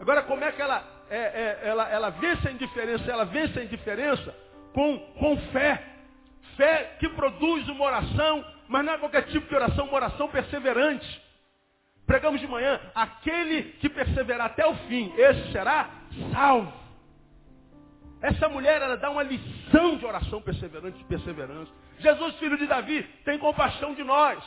[0.00, 3.10] Agora, como é que ela, é, é, ela, ela vence a indiferença?
[3.10, 4.45] Ela vence a indiferença
[4.76, 5.82] com, com fé.
[6.54, 11.22] Fé que produz uma oração, mas não é qualquer tipo de oração, uma oração perseverante.
[12.06, 15.88] Pregamos de manhã, aquele que perseverar até o fim, esse será
[16.30, 16.72] salvo.
[18.20, 21.72] Essa mulher, ela dá uma lição de oração perseverante, de perseverança.
[21.98, 24.44] Jesus, filho de Davi, tem compaixão de nós.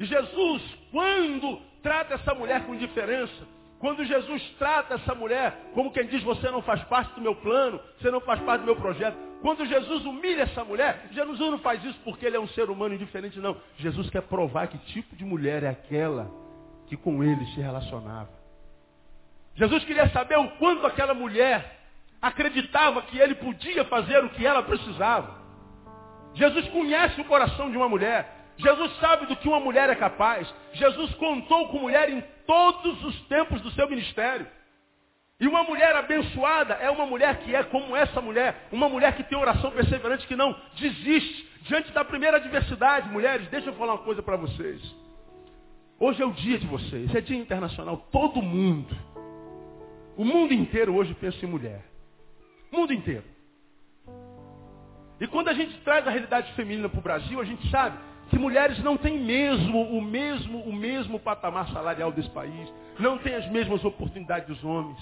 [0.00, 3.46] E Jesus, quando trata essa mulher com diferença,
[3.78, 7.80] quando Jesus trata essa mulher como quem diz, você não faz parte do meu plano,
[8.00, 9.33] você não faz parte do meu projeto.
[9.44, 12.94] Quando Jesus humilha essa mulher, Jesus não faz isso porque ele é um ser humano
[12.94, 13.54] indiferente, não.
[13.76, 16.30] Jesus quer provar que tipo de mulher é aquela
[16.86, 18.30] que com ele se relacionava.
[19.54, 21.78] Jesus queria saber o quanto aquela mulher
[22.22, 25.36] acreditava que ele podia fazer o que ela precisava.
[26.32, 28.26] Jesus conhece o coração de uma mulher.
[28.56, 30.50] Jesus sabe do que uma mulher é capaz.
[30.72, 34.46] Jesus contou com mulher em todos os tempos do seu ministério.
[35.40, 39.24] E uma mulher abençoada é uma mulher que é como essa mulher, uma mulher que
[39.24, 43.08] tem oração perseverante, que não desiste diante da primeira adversidade.
[43.10, 44.80] Mulheres, deixa eu falar uma coisa para vocês.
[45.98, 47.96] Hoje é o dia de vocês, é dia internacional.
[48.12, 48.96] Todo mundo,
[50.16, 51.82] o mundo inteiro hoje pensa em mulher.
[52.70, 53.24] Mundo inteiro.
[55.20, 57.98] E quando a gente traz a realidade feminina para o Brasil, a gente sabe
[58.30, 63.34] que mulheres não têm mesmo o mesmo o mesmo patamar salarial desse país, não têm
[63.34, 64.98] as mesmas oportunidades dos homens.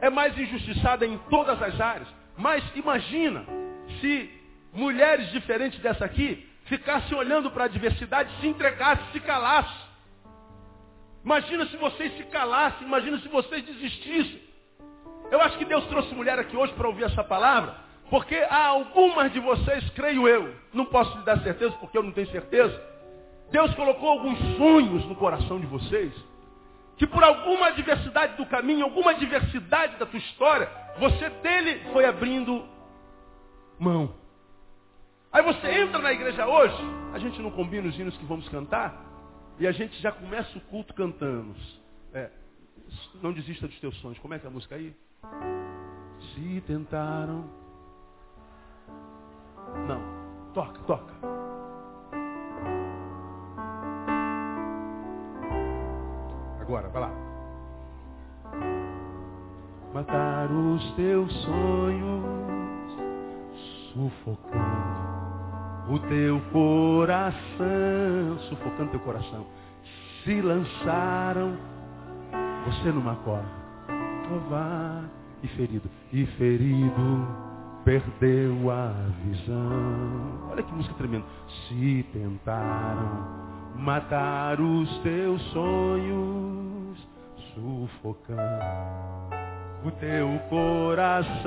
[0.00, 2.08] É mais injustiçada em todas as áreas.
[2.36, 3.44] Mas imagina
[4.00, 4.30] se
[4.72, 9.88] mulheres diferentes dessa aqui ficassem olhando para a diversidade, se entregassem, se calassem.
[11.24, 14.40] Imagina se vocês se calassem, imagina se vocês desistissem.
[15.30, 17.74] Eu acho que Deus trouxe mulher aqui hoje para ouvir essa palavra,
[18.08, 22.12] porque há algumas de vocês, creio eu, não posso lhe dar certeza porque eu não
[22.12, 22.80] tenho certeza.
[23.50, 26.12] Deus colocou alguns sonhos no coração de vocês,
[26.98, 32.66] que por alguma diversidade do caminho, alguma diversidade da tua história, você dele foi abrindo
[33.78, 34.12] mão.
[35.32, 36.82] Aí você entra na igreja hoje,
[37.14, 39.00] a gente não combina os hinos que vamos cantar,
[39.58, 41.54] e a gente já começa o culto cantando.
[42.12, 42.30] É,
[43.22, 44.18] não desista dos teus sonhos.
[44.18, 44.94] Como é que é a música aí?
[46.34, 47.48] Se tentaram.
[49.86, 50.52] Não.
[50.54, 51.37] Toca, toca.
[56.68, 57.10] Agora, vai lá.
[59.94, 62.24] Matar os teus sonhos,
[63.94, 64.58] sufocando
[65.88, 67.38] o teu coração,
[68.50, 69.46] sufocando teu coração.
[70.22, 71.56] Se lançaram
[72.66, 73.48] você numa corda,
[74.28, 75.04] provar
[75.42, 77.28] e ferido, e ferido
[77.82, 78.92] perdeu a
[79.24, 80.50] visão.
[80.50, 81.24] Olha que música tremenda.
[81.66, 87.08] Se tentaram matar os teus sonhos,
[87.54, 88.42] sufocando
[89.84, 91.42] o teu coração,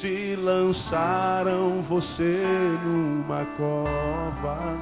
[0.00, 2.44] se lançaram você
[2.84, 4.76] numa cova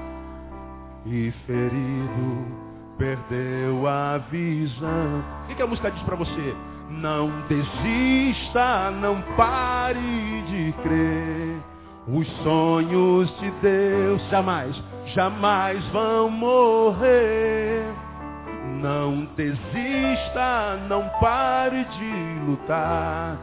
[1.07, 2.67] e ferido
[2.99, 5.25] perdeu a visão.
[5.45, 6.57] O que, a música diz para você?
[6.91, 11.76] Não desista, não pare de crer.
[12.09, 17.85] Os sonhos de Deus jamais, jamais vão morrer.
[18.81, 23.37] Não desista, não pare de lutar.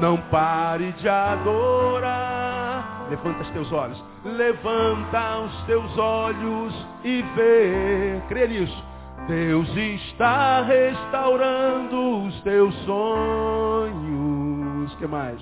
[0.00, 3.06] Não pare de adorar.
[3.10, 4.02] Levanta os teus olhos.
[4.24, 8.22] Levanta os teus olhos e vê.
[8.28, 8.82] Crê nisso.
[9.28, 14.94] Deus está restaurando os teus sonhos.
[14.96, 15.38] que mais?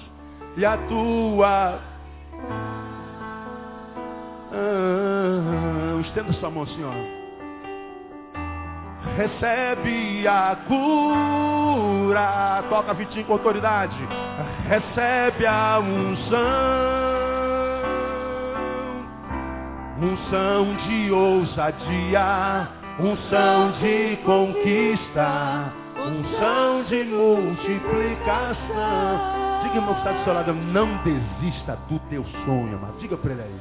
[0.56, 1.93] E a tua.
[4.52, 6.94] Ah, estenda sua mão, Senhor.
[9.16, 12.64] Recebe a cura.
[12.68, 13.96] Toca Vitinho com autoridade.
[14.68, 17.04] Recebe a unção.
[20.00, 29.43] Unção de ousadia unção de conquista, unção de multiplicação.
[29.64, 32.98] Diga, irmão, que está do seu lado, não desista do teu sonho, amado.
[32.98, 33.60] Diga para ele aí.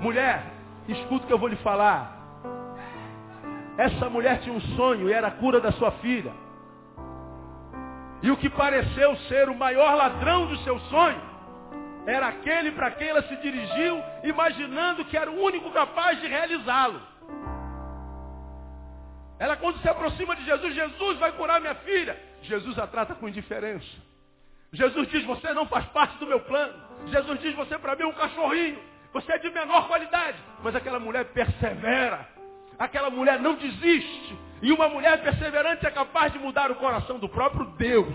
[0.00, 0.42] Mulher,
[0.88, 2.16] escuta o que eu vou lhe falar.
[3.76, 6.32] Essa mulher tinha um sonho e era a cura da sua filha.
[8.22, 11.20] E o que pareceu ser o maior ladrão do seu sonho
[12.06, 17.00] era aquele para quem ela se dirigiu, imaginando que era o único capaz de realizá-lo.
[19.38, 22.31] Ela, quando se aproxima de Jesus, Jesus vai curar minha filha.
[22.42, 23.86] Jesus a trata com indiferença.
[24.72, 26.74] Jesus diz: Você não faz parte do meu plano.
[27.06, 28.78] Jesus diz: Você para mim é um cachorrinho.
[29.12, 30.38] Você é de menor qualidade.
[30.62, 32.26] Mas aquela mulher persevera.
[32.78, 34.38] Aquela mulher não desiste.
[34.62, 38.14] E uma mulher perseverante é capaz de mudar o coração do próprio Deus.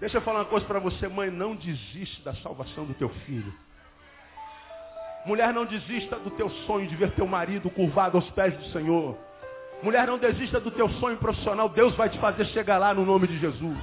[0.00, 3.52] Deixa eu falar uma coisa para você, mãe, não desiste da salvação do teu filho.
[5.26, 9.18] Mulher, não desista do teu sonho de ver teu marido curvado aos pés do Senhor.
[9.82, 11.68] Mulher, não desista do teu sonho profissional.
[11.68, 13.78] Deus vai te fazer chegar lá no nome de Jesus.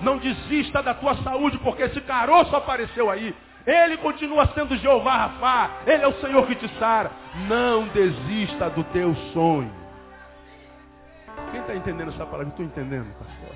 [0.00, 3.34] Não desista da tua saúde, porque esse caroço apareceu aí.
[3.66, 5.70] Ele continua sendo Jeová Rafá.
[5.86, 7.10] Ele é o Senhor que te sara.
[7.46, 9.72] Não desista do teu sonho.
[11.50, 12.48] Quem está entendendo essa palavra?
[12.48, 13.54] Estou entendendo, pastor.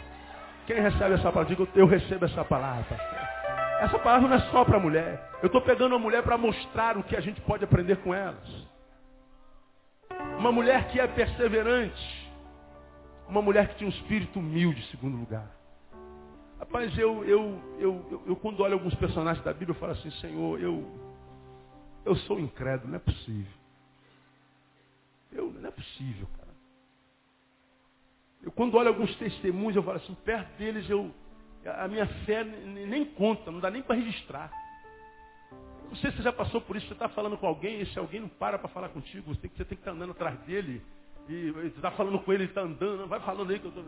[0.67, 1.45] Quem recebe essa palavra?
[1.45, 3.35] Diga, eu recebo essa palavra, pastor.
[3.81, 5.31] Essa palavra não é só para mulher.
[5.43, 8.74] Eu estou pegando a mulher para mostrar o que a gente pode aprender com elas.
[10.45, 12.31] Uma mulher que é perseverante.
[13.27, 15.51] Uma mulher que tinha um espírito humilde, em segundo lugar.
[16.59, 20.61] Rapaz, eu, eu, eu, eu, quando olho alguns personagens da Bíblia, eu falo assim, Senhor,
[20.61, 20.87] eu,
[22.05, 23.55] eu sou incrédulo, não é possível.
[25.33, 26.55] Eu, não é possível, cara.
[28.43, 31.11] Eu, quando olho alguns testemunhos, eu falo assim, perto deles eu,
[31.65, 34.53] a minha fé nem conta, não dá nem para registrar.
[35.95, 37.97] Não sei se você já passou por isso, você está falando com alguém, e se
[37.97, 40.11] alguém não para para falar contigo, você tem, que, você tem que estar tá andando
[40.11, 40.83] atrás dele,
[41.29, 43.85] e você está falando com ele, ele está andando, vai falando aí que eu estou.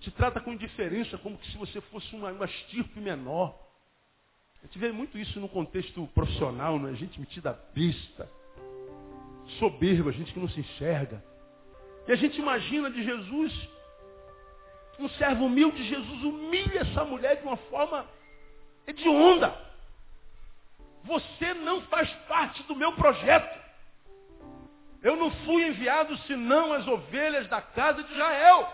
[0.00, 3.58] Te trata com indiferença, como se você fosse uma, uma estirpe menor.
[4.62, 6.92] A gente vê muito isso no contexto profissional, né?
[6.96, 8.30] gente metida besta,
[9.58, 11.24] soberba, gente que não se enxerga.
[12.06, 13.68] E a gente imagina de Jesus,
[14.98, 18.06] um servo humilde, Jesus humilha essa mulher de uma forma
[18.86, 19.71] hedionda.
[21.04, 23.60] Você não faz parte do meu projeto.
[25.02, 28.68] Eu não fui enviado senão as ovelhas da casa de Israel.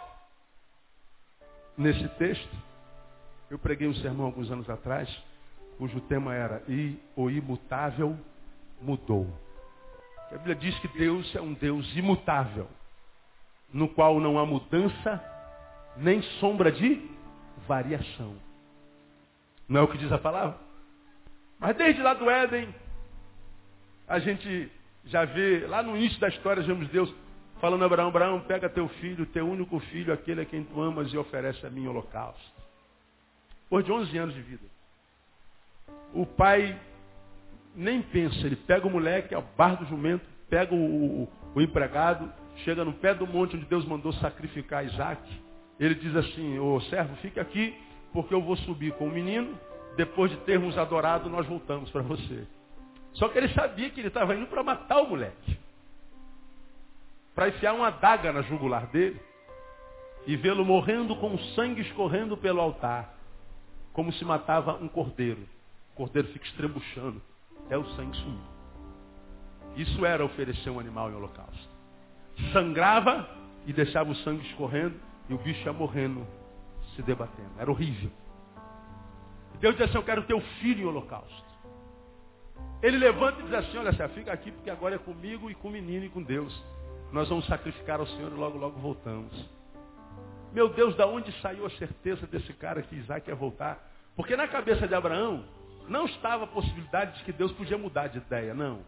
[1.76, 2.56] Nesse texto,
[3.50, 5.08] eu preguei um sermão alguns anos atrás,
[5.78, 8.18] cujo tema era E o imutável
[8.80, 9.26] mudou.
[10.30, 12.68] A Bíblia diz que Deus é um Deus imutável
[13.72, 15.22] no qual não há mudança,
[15.96, 17.10] nem sombra de
[17.66, 18.34] variação.
[19.68, 20.56] Não é o que diz a palavra?
[21.58, 22.74] Mas desde lá do Éden,
[24.06, 24.70] a gente
[25.04, 27.12] já vê, lá no início da história, vemos Deus
[27.60, 31.12] falando a Abraão, Abraão, pega teu filho, teu único filho, aquele a quem tu amas,
[31.12, 32.52] e oferece a mim holocausto.
[33.68, 34.64] Por de 11 anos de vida.
[36.14, 36.78] O pai
[37.74, 41.60] nem pensa, ele pega o moleque, é o bar do jumento, pega o, o, o
[41.60, 42.32] empregado,
[42.64, 45.22] chega no pé do monte onde Deus mandou sacrificar Isaac,
[45.78, 47.74] ele diz assim, ô servo, fique aqui,
[48.12, 49.56] porque eu vou subir com o menino,
[49.98, 52.46] depois de termos adorado, nós voltamos para você.
[53.14, 55.58] Só que ele sabia que ele estava indo para matar o moleque.
[57.34, 59.20] para enfiar uma daga na jugular dele
[60.24, 63.12] e vê-lo morrendo com o sangue escorrendo pelo altar,
[63.92, 65.42] como se matava um cordeiro.
[65.92, 67.20] O cordeiro fica estrebuchando,
[67.68, 68.40] é o sangue sumiu.
[69.76, 71.68] Isso era oferecer um animal em holocausto.
[72.52, 73.28] Sangrava
[73.66, 74.94] e deixava o sangue escorrendo
[75.28, 76.24] e o bicho ia morrendo,
[76.94, 77.50] se debatendo.
[77.58, 78.10] Era horrível.
[79.60, 81.48] Deus disse assim, eu quero teu filho em holocausto.
[82.82, 85.68] Ele levanta e diz assim, olha, você fica aqui porque agora é comigo e com
[85.68, 86.62] o menino e com Deus.
[87.12, 89.32] Nós vamos sacrificar ao Senhor e logo, logo voltamos.
[90.52, 93.90] Meu Deus, da onde saiu a certeza desse cara que Isaac ia voltar?
[94.14, 95.44] Porque na cabeça de Abraão
[95.88, 98.80] não estava a possibilidade de que Deus podia mudar de ideia, não.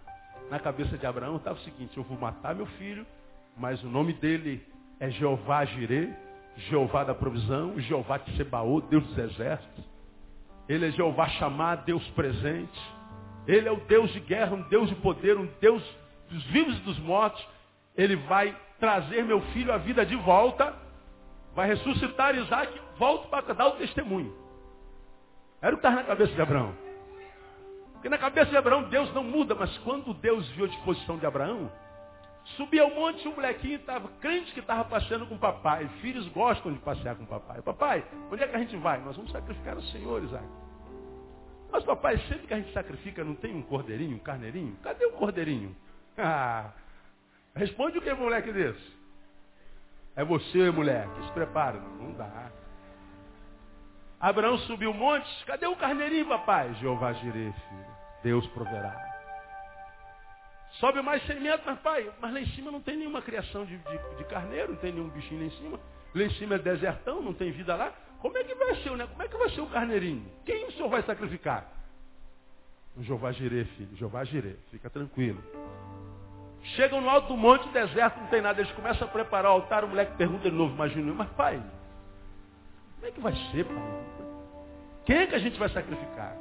[0.50, 3.06] Na cabeça de Abraão estava o seguinte, eu vou matar meu filho,
[3.56, 4.64] mas o nome dele
[4.98, 6.14] é Jeová Jireh,
[6.56, 9.89] Jeová da provisão, Jeová de Sebaô, Deus dos exércitos.
[10.70, 12.80] Ele é Jeová chamar, Deus presente.
[13.44, 15.82] Ele é o Deus de guerra, um Deus de poder, um Deus
[16.30, 17.44] dos vivos e dos mortos.
[17.96, 20.72] Ele vai trazer meu filho à vida de volta,
[21.56, 24.32] vai ressuscitar Isaac, volto para dar o testemunho.
[25.60, 26.72] Era o que estava na cabeça de Abraão.
[27.94, 31.26] Porque na cabeça de Abraão Deus não muda, mas quando Deus viu a disposição de
[31.26, 31.68] Abraão,
[32.56, 35.88] subia ao monte um molequinho estava crente que estava passeando com o papai.
[36.00, 37.62] Filhos gostam de passear com o papai.
[37.62, 39.00] Papai, onde é que a gente vai?
[39.00, 40.46] Nós vamos sacrificar o Senhor, Isaac.
[41.72, 44.76] Mas papai, sempre que a gente sacrifica não tem um cordeirinho, um carneirinho?
[44.82, 45.74] Cadê o cordeirinho?
[46.22, 46.72] Ah,
[47.54, 49.00] responde o que moleque desse?
[50.14, 51.24] É você, moleque.
[51.24, 51.78] Se prepara.
[51.78, 52.50] Não, dá.
[54.20, 55.26] Abraão subiu o monte.
[55.46, 56.74] Cadê o carneirinho, papai?
[56.74, 57.86] Jeová Jireh, filho.
[58.22, 59.09] Deus proverá.
[60.72, 63.76] Sobe mais 100 metros, mas pai, mas lá em cima não tem nenhuma criação de,
[63.76, 65.80] de, de, carneiro, não tem nenhum bichinho lá em cima.
[66.14, 67.92] Lá em cima é desertão, não tem vida lá.
[68.20, 69.06] Como é que vai ser, né?
[69.06, 70.24] Como é que vai ser o carneirinho?
[70.44, 71.66] Quem o senhor vai sacrificar?
[72.98, 73.96] Jeová Jireh, filho.
[73.96, 74.56] Jeová Jireh.
[74.70, 75.42] Fica tranquilo.
[76.76, 78.60] Chegam no alto do monte, deserto, não tem nada.
[78.60, 79.84] Eles começam a preparar o altar.
[79.84, 81.62] O moleque pergunta de novo, imagina, mas pai,
[82.96, 84.00] como é que vai ser, pai?
[85.06, 86.36] Quem é que a gente vai sacrificar?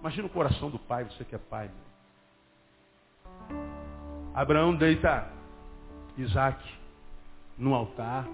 [0.00, 1.68] Imagina o coração do pai, você que é pai.
[1.68, 1.83] Meu.
[4.34, 5.30] Abraão deita
[6.16, 6.62] Isaac
[7.56, 8.26] no altar.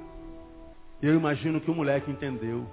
[1.03, 2.67] Eu imagino que o moleque entendeu.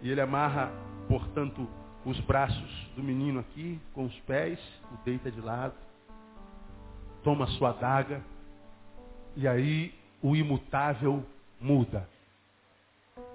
[0.00, 0.70] E ele amarra,
[1.08, 1.66] portanto,
[2.04, 4.58] os braços do menino aqui, com os pés,
[4.92, 5.74] o deita de lado,
[7.22, 8.22] toma sua adaga,
[9.34, 9.92] e aí
[10.22, 11.24] o imutável
[11.60, 12.08] muda.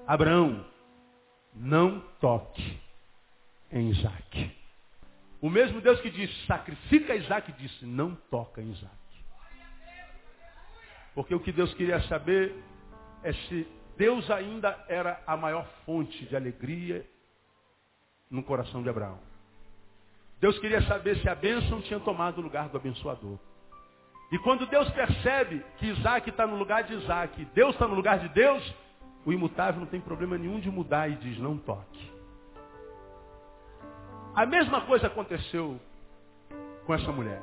[0.08, 0.66] Abraão,
[1.54, 2.80] não toque
[3.72, 4.61] em Isaac.
[5.42, 8.96] O mesmo Deus que disse, sacrifica Isaac, disse, não toca em Isaac.
[11.16, 12.56] Porque o que Deus queria saber
[13.24, 13.68] é se
[13.98, 17.06] Deus ainda era a maior fonte de alegria
[18.30, 19.20] no coração de Abraão.
[20.40, 23.38] Deus queria saber se a bênção tinha tomado o lugar do abençoador.
[24.32, 28.20] E quando Deus percebe que Isaac está no lugar de Isaac, Deus está no lugar
[28.20, 28.74] de Deus,
[29.26, 32.12] o imutável não tem problema nenhum de mudar e diz, não toque.
[34.36, 35.80] A mesma coisa aconteceu
[36.86, 37.42] com essa mulher.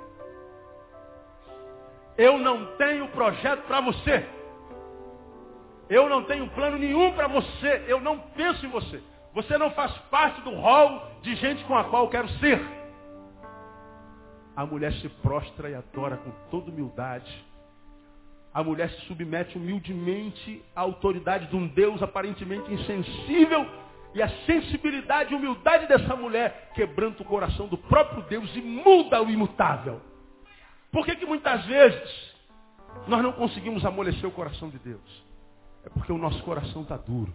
[2.16, 4.26] Eu não tenho projeto para você.
[5.88, 7.84] Eu não tenho plano nenhum para você.
[7.86, 9.02] Eu não penso em você.
[9.34, 12.60] Você não faz parte do rol de gente com a qual eu quero ser.
[14.56, 17.46] A mulher se prostra e adora com toda humildade.
[18.52, 23.64] A mulher se submete humildemente à autoridade de um Deus aparentemente insensível.
[24.14, 29.22] E a sensibilidade e humildade dessa mulher quebranta o coração do próprio Deus e muda
[29.22, 30.00] o imutável.
[30.90, 32.34] Por que, que muitas vezes
[33.06, 35.24] nós não conseguimos amolecer o coração de Deus?
[35.84, 37.34] É porque o nosso coração está duro.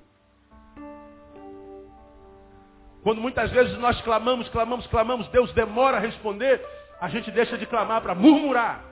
[3.03, 6.65] Quando muitas vezes nós clamamos, clamamos, clamamos, Deus demora a responder,
[6.99, 8.83] a gente deixa de clamar para murmurar.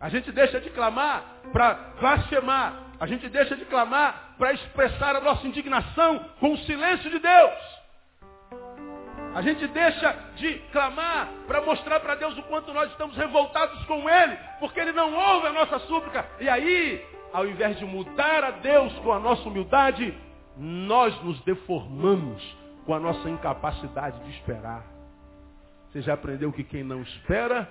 [0.00, 2.87] A gente deixa de clamar para blasfemar.
[3.00, 7.78] A gente deixa de clamar para expressar a nossa indignação com o silêncio de Deus.
[9.34, 14.08] A gente deixa de clamar para mostrar para Deus o quanto nós estamos revoltados com
[14.08, 16.26] Ele, porque Ele não ouve a nossa súplica.
[16.40, 20.12] E aí, ao invés de mudar a Deus com a nossa humildade,
[20.56, 22.42] nós nos deformamos
[22.84, 24.82] com a nossa incapacidade de esperar.
[25.92, 27.68] Você já aprendeu que quem não espera,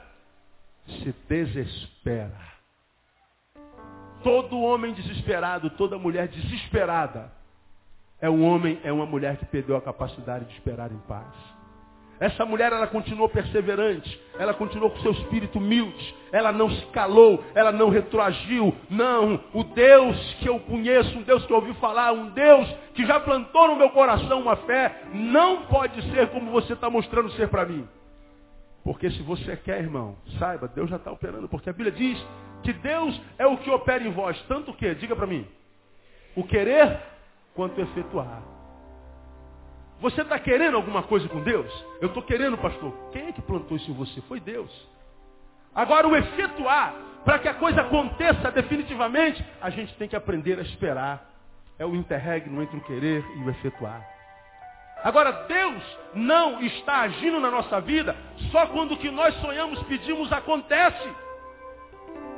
[0.86, 2.57] se desespera.
[4.28, 7.32] Todo homem desesperado, toda mulher desesperada,
[8.20, 11.34] é um homem, é uma mulher que perdeu a capacidade de esperar em paz.
[12.20, 17.42] Essa mulher, ela continuou perseverante, ela continuou com seu espírito humilde, ela não se calou,
[17.56, 18.76] ela não retroagiu.
[18.90, 23.06] Não, o Deus que eu conheço, um Deus que eu ouvi falar, um Deus que
[23.06, 27.48] já plantou no meu coração uma fé, não pode ser como você está mostrando ser
[27.48, 27.88] para mim.
[28.84, 31.48] Porque se você quer, irmão, saiba, Deus já está operando.
[31.48, 32.22] Porque a Bíblia diz
[32.64, 34.94] Que Deus é o que opera em vós, tanto o que?
[34.96, 35.48] Diga para mim.
[36.36, 37.00] O querer
[37.54, 38.42] quanto efetuar.
[40.00, 41.86] Você está querendo alguma coisa com Deus?
[42.00, 42.94] Eu estou querendo, pastor.
[43.12, 44.22] Quem é que plantou isso em você?
[44.22, 44.72] Foi Deus.
[45.74, 46.94] Agora, o efetuar,
[47.26, 51.34] para que a coisa aconteça definitivamente, a gente tem que aprender a esperar.
[51.80, 54.04] É o interregno entre o querer e o efetuar.
[55.04, 58.16] Agora, Deus não está agindo na nossa vida
[58.52, 61.10] só quando o que nós sonhamos, pedimos, acontece.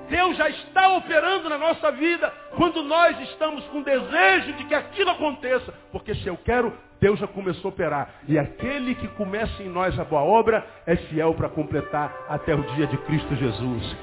[0.09, 5.11] Deus já está operando na nossa vida quando nós estamos com desejo de que aquilo
[5.11, 5.73] aconteça.
[5.91, 8.09] Porque se eu quero, Deus já começou a operar.
[8.27, 12.63] E aquele que começa em nós a boa obra é fiel para completar até o
[12.75, 13.95] dia de Cristo Jesus.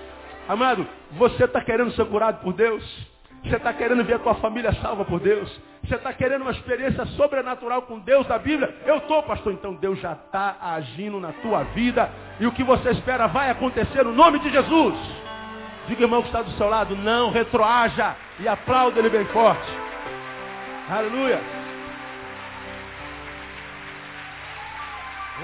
[0.48, 2.84] Amado, você está querendo ser curado por Deus?
[3.44, 5.60] Você está querendo ver a tua família salva por Deus?
[5.84, 8.74] Você está querendo uma experiência sobrenatural com Deus da Bíblia?
[8.84, 9.52] Eu estou, pastor.
[9.52, 12.10] Então Deus já está agindo na tua vida.
[12.40, 15.25] E o que você espera vai acontecer no nome de Jesus.
[15.86, 19.70] Diga, irmão, que está do seu lado, não retroaja e aplauda ele bem forte.
[20.88, 21.40] Aleluia.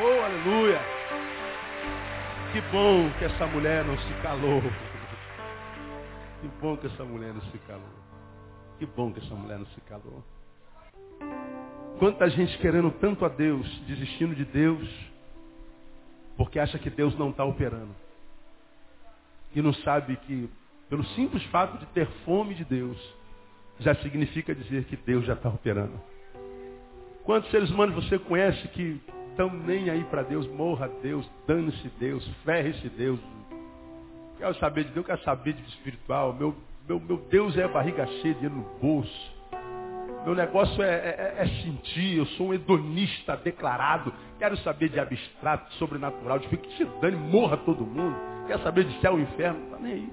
[0.01, 0.80] Oh, aleluia.
[2.53, 4.62] Que bom que essa mulher não se calou.
[6.40, 8.03] Que bom que essa mulher não se calou.
[8.78, 10.24] Que bom que essa mulher não se calou.
[11.99, 14.88] Quanta gente querendo tanto a Deus, desistindo de Deus,
[16.36, 17.95] porque acha que Deus não está operando.
[19.55, 20.48] E não sabe que,
[20.88, 22.98] pelo simples fato de ter fome de Deus,
[23.78, 26.00] já significa dizer que Deus já está operando.
[27.24, 29.00] Quantos seres humanos você conhece que
[29.30, 30.46] estão nem aí para Deus?
[30.48, 33.20] Morra Deus, dane-se Deus, ferre-se Deus,
[34.42, 36.32] Quero saber de Deus, quero saber de espiritual.
[36.32, 36.53] Meu,
[36.88, 39.32] meu, meu Deus é barriga cheia, dinheiro no bolso.
[40.25, 44.12] Meu negócio é, é, é, sentir, eu sou um hedonista declarado.
[44.39, 48.16] Quero saber de abstrato, sobrenatural, de que se dane, morra todo mundo.
[48.47, 49.59] Quer saber de céu e inferno?
[49.61, 50.12] Não tá nem aí.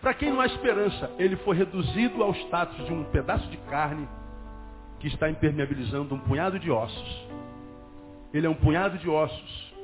[0.00, 4.08] Para quem não há esperança, ele foi reduzido ao status de um pedaço de carne
[4.98, 7.28] que está impermeabilizando um punhado de ossos.
[8.32, 9.74] Ele é um punhado de ossos,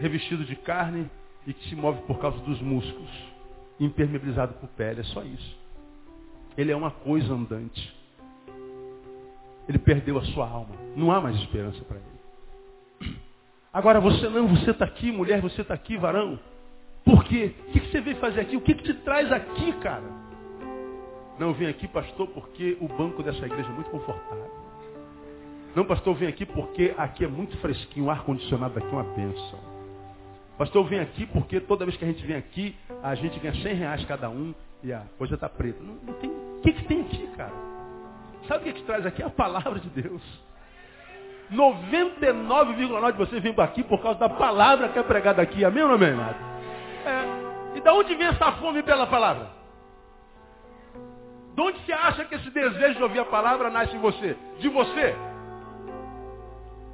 [0.00, 1.10] revestido de carne
[1.46, 3.10] e que se move por causa dos músculos,
[3.78, 5.00] impermeabilizado por pele.
[5.00, 5.58] É só isso.
[6.56, 7.95] Ele é uma coisa andante.
[9.68, 10.74] Ele perdeu a sua alma.
[10.94, 13.16] Não há mais esperança para ele.
[13.72, 16.38] Agora você não, você está aqui, mulher, você está aqui, varão.
[17.04, 17.54] Por quê?
[17.68, 18.56] O que você veio fazer aqui?
[18.56, 20.04] O que, que te traz aqui, cara?
[21.38, 24.50] Não, vim aqui, pastor, porque o banco dessa igreja é muito confortável.
[25.74, 29.76] Não, pastor, vim aqui porque aqui é muito fresquinho, o ar-condicionado aqui é uma benção.
[30.56, 33.54] Pastor, eu venho aqui porque toda vez que a gente vem aqui, a gente ganha
[33.62, 35.82] 100 reais cada um e a coisa está preta.
[35.82, 37.65] Não, não tem, o que, que tem aqui, cara?
[38.46, 39.22] Sabe o que, que traz aqui?
[39.22, 40.22] A palavra de Deus.
[41.52, 45.64] 99,9 de vocês vêm aqui por causa da palavra que é pregada aqui.
[45.64, 46.10] Amém ou não amém?
[46.10, 47.76] É.
[47.76, 49.48] E da onde vem essa fome pela palavra?
[51.54, 54.36] De onde você acha que esse desejo de ouvir a palavra nasce em você?
[54.58, 55.14] De você?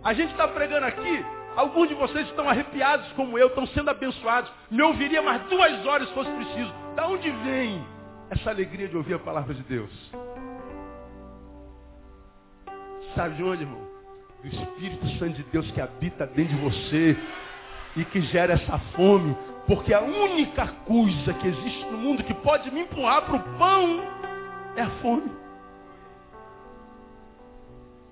[0.05, 1.25] A gente está pregando aqui
[1.55, 4.51] Alguns de vocês estão arrepiados como eu, estão sendo abençoados.
[4.71, 6.73] Me ouviria mais duas horas se fosse preciso.
[6.97, 7.85] Da onde vem
[8.31, 9.91] essa alegria de ouvir a palavra de Deus?
[13.15, 13.83] Sabe de onde, irmão?
[14.41, 17.17] Do Espírito Santo de Deus que habita dentro de você
[17.97, 19.37] e que gera essa fome.
[19.67, 24.01] Porque a única coisa que existe no mundo que pode me empurrar para o pão
[24.77, 25.31] é a fome.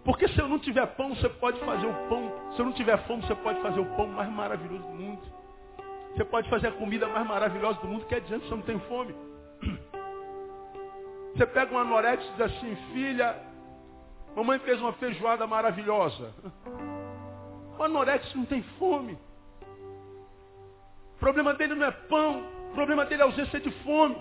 [0.05, 2.33] Porque se eu não tiver pão, você pode fazer o pão.
[2.55, 5.21] Se eu não tiver fome, você pode fazer o pão mais maravilhoso do mundo.
[6.15, 8.81] Você pode fazer a comida mais maravilhosa do mundo, que adianta se eu não tenho
[8.81, 9.15] fome.
[11.37, 13.37] Você pega uma anorete e diz assim, filha,
[14.37, 16.33] mamãe fez uma feijoada maravilhosa.
[17.78, 19.18] O anorete não tem fome.
[21.16, 24.16] O problema dele não é pão, o problema dele é ausência de fome.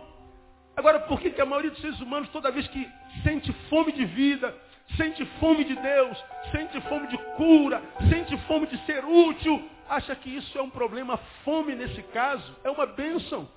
[0.76, 2.90] Agora, por que, que a maioria dos seres humanos, toda vez que
[3.24, 4.56] sente fome de vida,
[4.96, 10.30] sente fome de Deus, sente fome de cura, sente fome de ser útil, acha que
[10.36, 11.18] isso é um problema.
[11.44, 13.48] Fome, nesse caso, é uma bênção.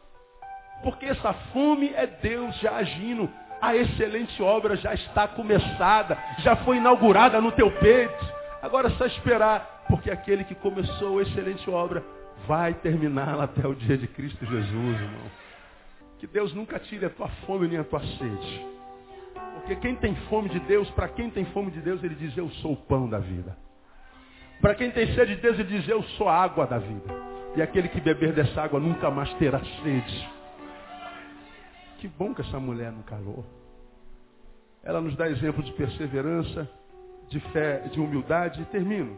[0.82, 3.30] Porque essa fome é Deus já agindo.
[3.62, 8.26] A excelente obra já está começada, já foi inaugurada no teu peito.
[8.60, 12.02] Agora é só esperar, porque aquele que começou a excelente obra
[12.48, 15.30] vai terminá-la até o dia de Cristo Jesus, irmão.
[16.18, 18.66] Que Deus nunca tire a tua fome nem a tua sede.
[19.54, 22.50] Porque quem tem fome de Deus, para quem tem fome de Deus, ele diz, eu
[22.50, 23.56] sou o pão da vida.
[24.60, 27.14] Para quem tem sede de Deus, ele diz, eu sou a água da vida.
[27.54, 30.41] E aquele que beber dessa água nunca mais terá sede.
[32.02, 33.44] Que bom que essa mulher não calou.
[34.82, 36.68] Ela nos dá exemplo de perseverança,
[37.28, 38.60] de fé, de humildade.
[38.60, 39.16] E termino.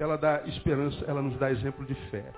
[0.00, 2.32] Ela dá esperança, ela nos dá exemplo de fé.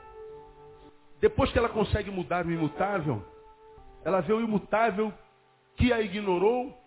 [1.18, 3.24] Depois que ela consegue mudar o imutável,
[4.04, 5.10] Ela vê o imutável
[5.76, 6.78] que a ignorou.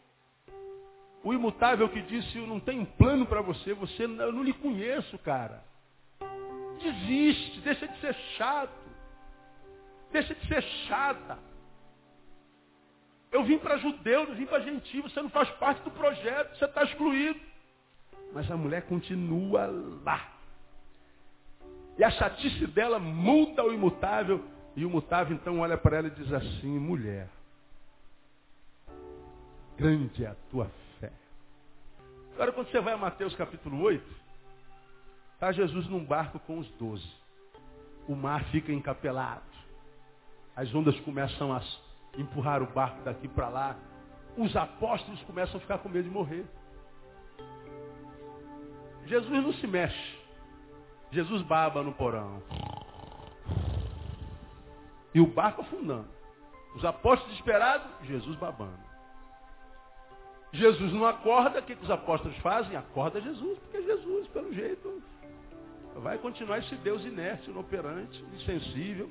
[1.23, 5.17] O imutável que disse, eu não tenho plano para você, você eu não lhe conheço,
[5.17, 5.63] cara.
[6.79, 8.87] Desiste, deixa de ser chato.
[10.11, 11.48] Deixa de ser chata.
[13.31, 16.65] Eu vim para judeu, não vim para gentil, você não faz parte do projeto, você
[16.65, 17.39] está excluído.
[18.33, 19.67] Mas a mulher continua
[20.03, 20.33] lá.
[21.97, 24.43] E a chatice dela muda o imutável.
[24.75, 27.27] E o imutável então olha para ela e diz assim, mulher,
[29.77, 31.11] grande é a tua fé.
[32.33, 34.03] Agora quando você vai a Mateus capítulo 8,
[35.33, 37.11] está Jesus num barco com os doze.
[38.07, 39.43] O mar fica encapelado.
[40.55, 41.61] As ondas começam a
[42.17, 43.75] empurrar o barco daqui para lá.
[44.37, 46.45] Os apóstolos começam a ficar com medo de morrer.
[49.05, 50.19] Jesus não se mexe.
[51.11, 52.41] Jesus baba no porão.
[55.13, 56.07] E o barco afundando.
[56.75, 58.89] Os apóstolos desesperados, Jesus babando.
[60.51, 62.75] Jesus não acorda, o que, que os apóstolos fazem?
[62.75, 65.01] Acorda Jesus, porque Jesus, pelo jeito,
[65.95, 69.09] vai continuar esse Deus inerte, inoperante, insensível,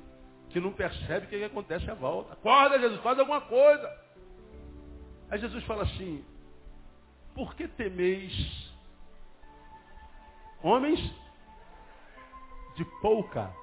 [0.49, 2.33] que não percebe o que, que acontece à volta.
[2.33, 3.91] Acorda, Jesus, faz alguma coisa.
[5.29, 6.25] Aí Jesus fala assim,
[7.35, 8.69] por que temeis
[10.63, 10.99] homens
[12.75, 13.53] de pouca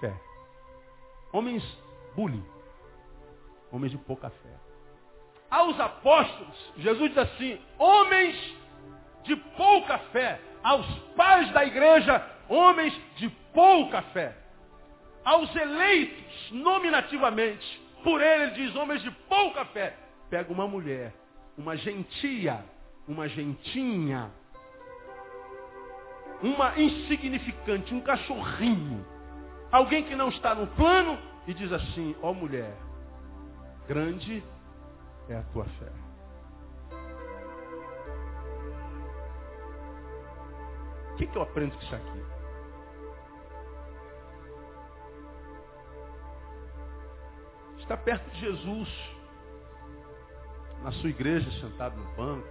[0.00, 0.14] fé.
[1.32, 1.62] Homens
[2.14, 2.44] bullying.
[3.70, 4.56] Homens de pouca fé.
[5.50, 8.56] Aos apóstolos, Jesus diz assim, homens
[9.22, 10.40] de pouca fé.
[10.62, 14.36] Aos pais da igreja, homens de pouca fé.
[15.26, 19.92] Aos eleitos, nominativamente, por ele, ele diz homens de pouca fé.
[20.30, 21.12] Pega uma mulher,
[21.58, 22.64] uma gentia,
[23.08, 24.30] uma gentinha,
[26.40, 29.04] uma insignificante, um cachorrinho,
[29.72, 32.72] alguém que não está no plano e diz assim, ó oh, mulher,
[33.88, 34.44] grande
[35.28, 35.92] é a tua fé.
[41.10, 42.35] O que, que eu aprendo com isso aqui?
[47.86, 48.88] Está perto de Jesus,
[50.82, 52.48] na sua igreja, sentado no banco,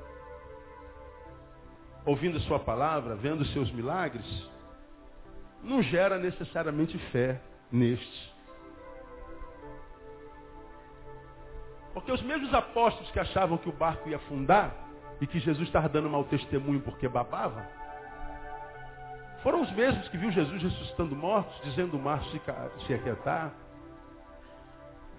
[2.05, 4.25] ouvindo a sua palavra, vendo seus milagres,
[5.61, 8.33] não gera necessariamente fé nestes.
[11.93, 14.73] Porque os mesmos apóstolos que achavam que o barco ia afundar
[15.19, 17.67] e que Jesus estava dando mau testemunho porque babava,
[19.43, 22.41] foram os mesmos que viu Jesus ressuscitando mortos, dizendo o mar se,
[22.87, 23.64] se aquietar.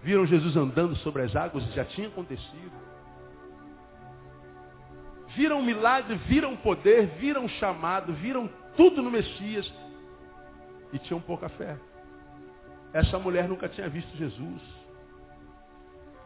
[0.07, 2.87] Viram Jesus andando sobre as águas já tinha acontecido
[5.37, 9.71] viram milagre, viram poder, viram chamado, viram tudo no Messias
[10.93, 11.77] e tinham pouca fé.
[12.93, 14.63] Essa mulher nunca tinha visto Jesus.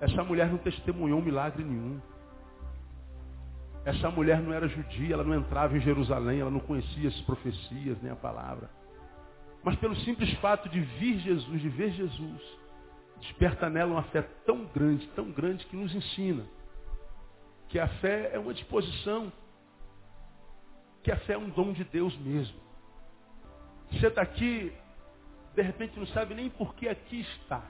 [0.01, 2.01] Essa mulher não testemunhou milagre nenhum.
[3.85, 8.01] Essa mulher não era judia, ela não entrava em Jerusalém, ela não conhecia as profecias
[8.01, 8.71] nem a palavra.
[9.65, 12.60] Mas pelo simples fato de vir Jesus, de ver Jesus,
[13.21, 16.47] desperta nela uma fé tão grande, tão grande que nos ensina
[17.71, 19.33] que a fé é uma disposição,
[21.05, 22.59] que a fé é um dom de Deus mesmo.
[23.93, 24.73] Você está aqui,
[25.55, 27.63] de repente não sabe nem por que aqui está.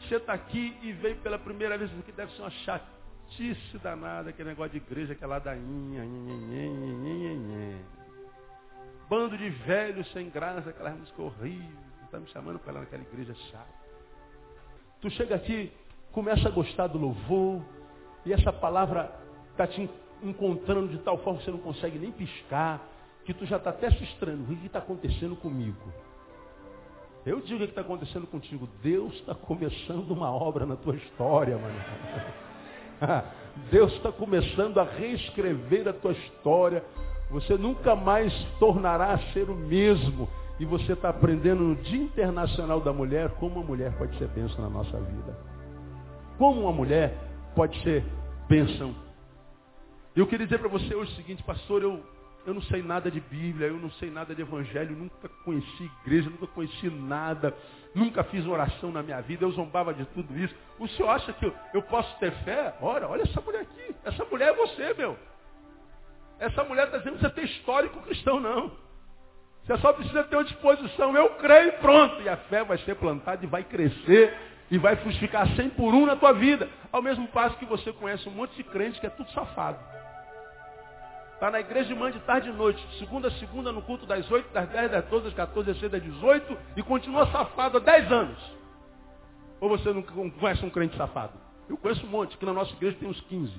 [0.00, 4.48] Você está aqui e veio pela primeira vez, que deve ser uma chatice danada, aquele
[4.48, 6.02] negócio de igreja, aquela ladainha.
[9.08, 11.82] Bando de velhos sem graça, aquela música horrível.
[12.04, 13.81] Está me chamando para lá naquela igreja chata.
[15.02, 15.72] Tu chega aqui,
[16.12, 17.60] começa a gostar do louvor,
[18.24, 19.12] e essa palavra
[19.50, 19.90] está te
[20.22, 22.80] encontrando de tal forma que você não consegue nem piscar,
[23.24, 24.52] que tu já está até se estranhando.
[24.52, 25.92] O que está acontecendo comigo?
[27.26, 28.68] Eu digo o que está acontecendo contigo.
[28.80, 31.84] Deus está começando uma obra na tua história, mano.
[33.72, 36.84] Deus está começando a reescrever a tua história.
[37.28, 40.28] Você nunca mais tornará a ser o mesmo.
[40.58, 44.62] E você está aprendendo no Dia Internacional da Mulher como uma mulher pode ser bênção
[44.62, 45.36] na nossa vida.
[46.38, 47.14] Como uma mulher
[47.54, 48.04] pode ser
[48.48, 48.94] bênção.
[50.14, 52.04] Eu queria dizer para você hoje o seguinte, pastor, eu,
[52.46, 56.28] eu não sei nada de Bíblia, eu não sei nada de Evangelho, nunca conheci igreja,
[56.28, 57.54] nunca conheci nada,
[57.94, 60.54] nunca fiz oração na minha vida, eu zombava de tudo isso.
[60.78, 62.74] O senhor acha que eu, eu posso ter fé?
[62.80, 65.16] Ora, olha essa mulher aqui, essa mulher é você, meu.
[66.38, 68.72] Essa mulher está dizendo que você tem histórico cristão, não.
[69.64, 72.20] Você só precisa ter uma disposição, eu creio, pronto.
[72.22, 74.36] E a fé vai ser plantada e vai crescer
[74.70, 76.68] e vai frutificar 100 por um na tua vida.
[76.90, 79.78] Ao mesmo passo que você conhece um monte de crente que é tudo safado.
[81.34, 82.84] Está na igreja de manhã, de tarde e de noite.
[82.98, 85.92] Segunda a segunda no culto das 8, das 10, das 12, das 14, das 16,
[85.92, 88.38] das 18 e continua safado há 10 anos.
[89.60, 91.34] Ou você não conhece um crente safado?
[91.68, 93.52] Eu conheço um monte, que na nossa igreja tem uns 15.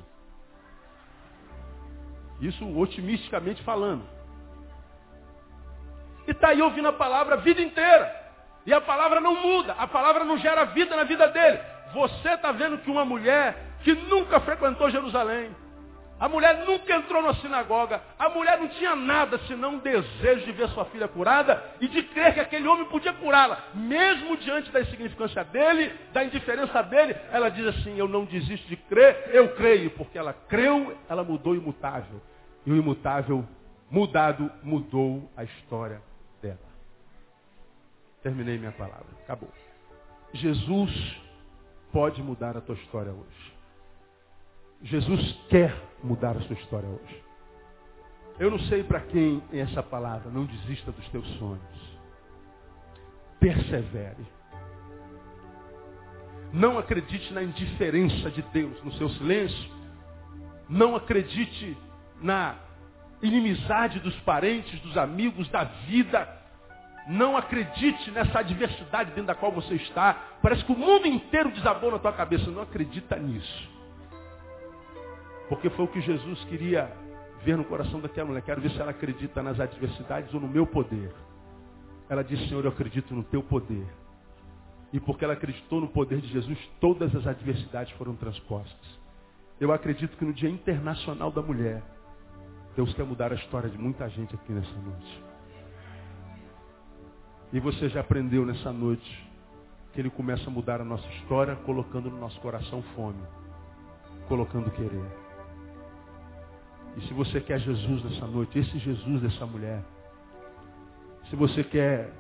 [2.42, 4.04] Isso otimisticamente falando.
[6.28, 8.24] E está aí ouvindo a palavra a vida inteira.
[8.66, 11.60] E a palavra não muda, a palavra não gera vida na vida dele.
[11.94, 15.54] Você está vendo que uma mulher que nunca frequentou Jerusalém,
[16.20, 18.02] a mulher nunca entrou na sinagoga.
[18.18, 22.02] A mulher não tinha nada senão um desejo de ver sua filha curada e de
[22.04, 23.62] crer que aquele homem podia curá-la.
[23.74, 28.78] Mesmo diante da insignificância dele, da indiferença dele, ela diz assim, eu não desisto de
[28.78, 29.92] crer, eu creio.
[29.92, 32.22] Porque ela creu, ela mudou o imutável.
[32.66, 33.46] E o imutável
[33.92, 36.02] mudado mudou a história.
[38.24, 39.06] Terminei minha palavra.
[39.24, 39.52] Acabou.
[40.34, 41.22] Jesus
[41.92, 43.54] pode mudar a tua história hoje.
[44.82, 47.24] Jesus quer mudar a sua história hoje.
[48.40, 50.32] Eu não sei para quem é essa palavra.
[50.32, 52.00] Não desista dos teus sonhos.
[53.40, 54.26] Persevere.
[56.52, 59.72] Não acredite na indiferença de Deus no seu silêncio.
[60.70, 61.78] Não acredite
[62.22, 62.56] na
[63.22, 66.43] inimizade dos parentes, dos amigos, da vida.
[67.08, 70.14] Não acredite nessa adversidade dentro da qual você está.
[70.42, 72.50] Parece que o mundo inteiro desabou na tua cabeça.
[72.50, 73.70] Não acredita nisso.
[75.50, 76.92] Porque foi o que Jesus queria
[77.44, 78.42] ver no coração daquela mulher.
[78.42, 81.14] Quero ver se ela acredita nas adversidades ou no meu poder.
[82.10, 83.86] Ela disse, Senhor, eu acredito no teu poder.
[84.94, 89.00] E porque ela acreditou no poder de Jesus, todas as adversidades foram transpostas.
[89.60, 91.82] Eu acredito que no Dia Internacional da Mulher,
[92.76, 95.33] Deus quer mudar a história de muita gente aqui nessa noite.
[97.54, 99.30] E você já aprendeu nessa noite
[99.94, 103.22] que Ele começa a mudar a nossa história, colocando no nosso coração fome,
[104.28, 105.06] colocando querer.
[106.98, 109.84] E se você quer Jesus nessa noite, esse Jesus dessa mulher,
[111.30, 112.12] se você quer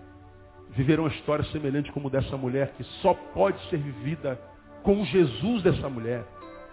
[0.69, 4.39] viver uma história semelhante como dessa mulher, que só pode ser vivida
[4.83, 6.23] com o Jesus dessa mulher,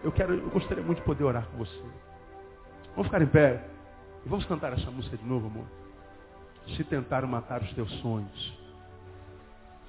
[0.05, 1.83] eu quero, eu gostaria muito de poder orar com você.
[2.91, 3.65] Vamos ficar em pé
[4.27, 5.80] e vamos cantar essa música de novo, amor.
[6.77, 8.61] Se tentaram matar os teus sonhos.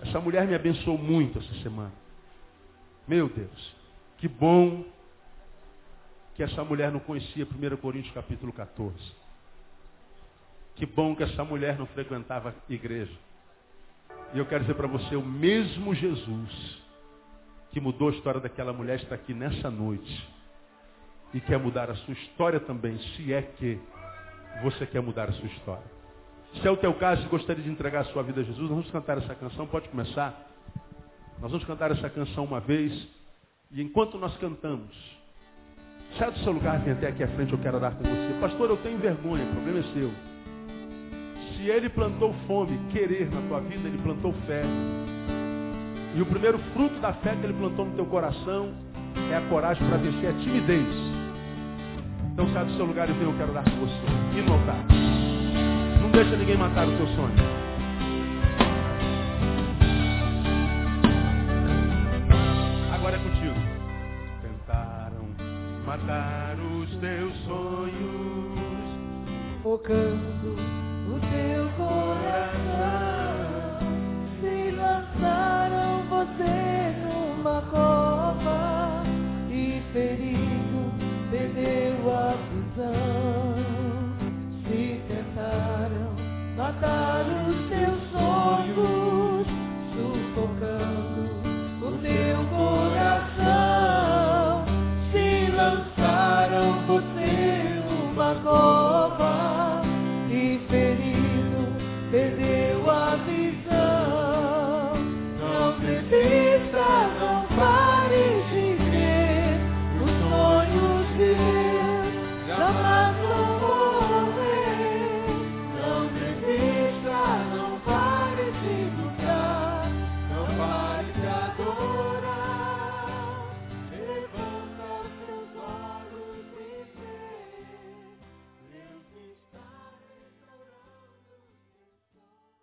[0.02, 1.92] Essa mulher me abençoou muito essa semana.
[3.08, 3.76] Meu Deus,
[4.18, 4.84] que bom
[6.36, 8.96] que essa mulher não conhecia 1 Coríntios capítulo 14.
[10.76, 13.16] Que bom que essa mulher não frequentava igreja.
[14.34, 16.82] E eu quero dizer para você, o mesmo Jesus
[17.72, 20.30] que mudou a história daquela mulher está aqui nessa noite.
[21.34, 23.80] E quer mudar a sua história também, se é que
[24.62, 26.01] você quer mudar a sua história.
[26.60, 28.70] Se é o teu caso e gostaria de entregar a sua vida a Jesus, nós
[28.70, 30.48] vamos cantar essa canção, pode começar.
[31.40, 33.08] Nós vamos cantar essa canção uma vez.
[33.72, 34.94] E enquanto nós cantamos,
[36.18, 38.38] Sai do seu lugar, vem até aqui à frente, eu quero orar com você.
[38.40, 40.12] Pastor, eu tenho vergonha, o problema é seu.
[41.56, 44.64] Se ele plantou fome, querer na tua vida, ele plantou fé.
[46.16, 48.74] E o primeiro fruto da fé que ele plantou no teu coração
[49.32, 50.88] é a coragem para vencer a timidez.
[52.34, 54.38] Então sai do seu lugar e vem, eu quero orar com você.
[54.38, 55.21] E no altar.
[56.12, 57.62] Não deixa ninguém matar o teu sonho.
[65.86, 68.62] matar os teus sonhos.
[69.64, 70.31] O canto